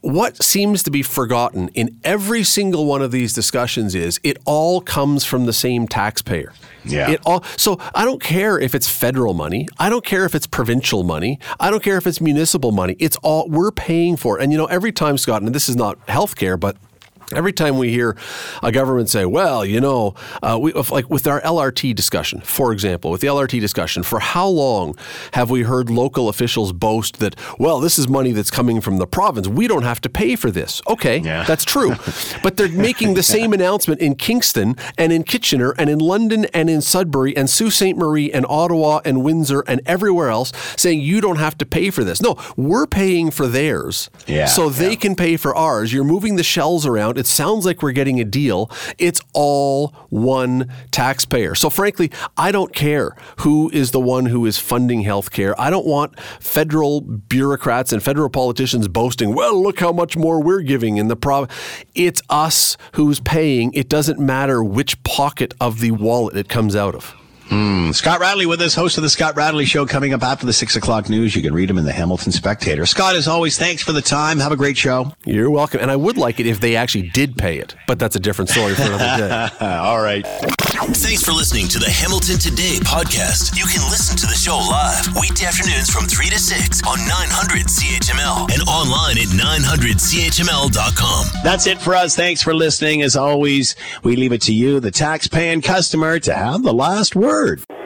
[0.00, 4.80] What seems to be forgotten in every single one of these discussions is it all
[4.80, 6.52] comes from the same taxpayer.
[6.84, 7.10] Yeah.
[7.10, 9.68] It all so I don't care if it's federal money.
[9.78, 11.38] I don't care if it's provincial money.
[11.58, 12.96] I don't care if it's municipal money.
[12.98, 14.38] It's all we're paying for.
[14.38, 14.44] it.
[14.44, 16.76] And you know, every time Scott, and this is not healthcare, but
[17.34, 18.16] Every time we hear
[18.62, 23.10] a government say, "Well, you know," uh, we, like with our LRT discussion, for example,
[23.10, 24.96] with the LRT discussion, for how long
[25.32, 29.06] have we heard local officials boast that, "Well, this is money that's coming from the
[29.06, 29.46] province.
[29.46, 31.96] We don't have to pay for this." Okay, that's true,
[32.42, 36.70] but they're making the same announcement in Kingston and in Kitchener and in London and
[36.70, 37.94] in Sudbury and Sault Ste.
[37.96, 42.04] Marie and Ottawa and Windsor and everywhere else, saying you don't have to pay for
[42.04, 42.22] this.
[42.22, 45.92] No, we're paying for theirs, Yeah, so they can pay for ours.
[45.92, 47.17] You're moving the shells around.
[47.18, 48.70] It sounds like we're getting a deal.
[48.98, 51.54] It's all one taxpayer.
[51.54, 55.54] So, frankly, I don't care who is the one who is funding healthcare.
[55.58, 60.62] I don't want federal bureaucrats and federal politicians boasting, well, look how much more we're
[60.62, 61.52] giving in the province.
[61.94, 63.72] It's us who's paying.
[63.74, 67.17] It doesn't matter which pocket of the wallet it comes out of.
[67.48, 67.92] Hmm.
[67.92, 70.76] Scott Radley with us, host of the Scott Radley Show, coming up after the six
[70.76, 71.34] o'clock news.
[71.34, 72.84] You can read him in the Hamilton Spectator.
[72.84, 74.38] Scott, as always, thanks for the time.
[74.38, 75.12] Have a great show.
[75.24, 75.80] You're welcome.
[75.80, 78.50] And I would like it if they actually did pay it, but that's a different
[78.50, 79.48] story for another day.
[79.66, 80.26] All right.
[80.26, 83.56] Thanks for listening to the Hamilton Today podcast.
[83.56, 87.66] You can listen to the show live weekday afternoons from 3 to 6 on 900
[87.66, 91.26] CHML and online at 900CHML.com.
[91.42, 92.14] That's it for us.
[92.14, 93.02] Thanks for listening.
[93.02, 97.37] As always, we leave it to you, the tax-paying customer, to have the last word.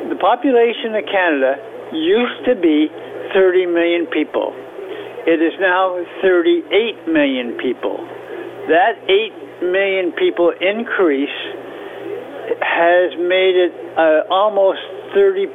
[0.08, 1.56] The population of Canada
[1.92, 2.88] used to be
[3.34, 4.52] 30 million people.
[5.26, 8.00] It is now 38 million people.
[8.68, 11.36] That 8 million people increase
[12.60, 14.80] has made it uh, almost
[15.14, 15.52] 30%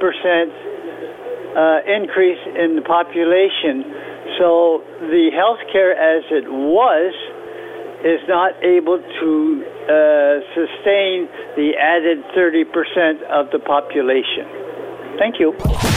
[1.57, 3.83] uh, increase in the population.
[4.37, 7.13] So the healthcare as it was
[8.05, 14.45] is not able to uh, sustain the added 30% of the population.
[15.17, 15.96] Thank you.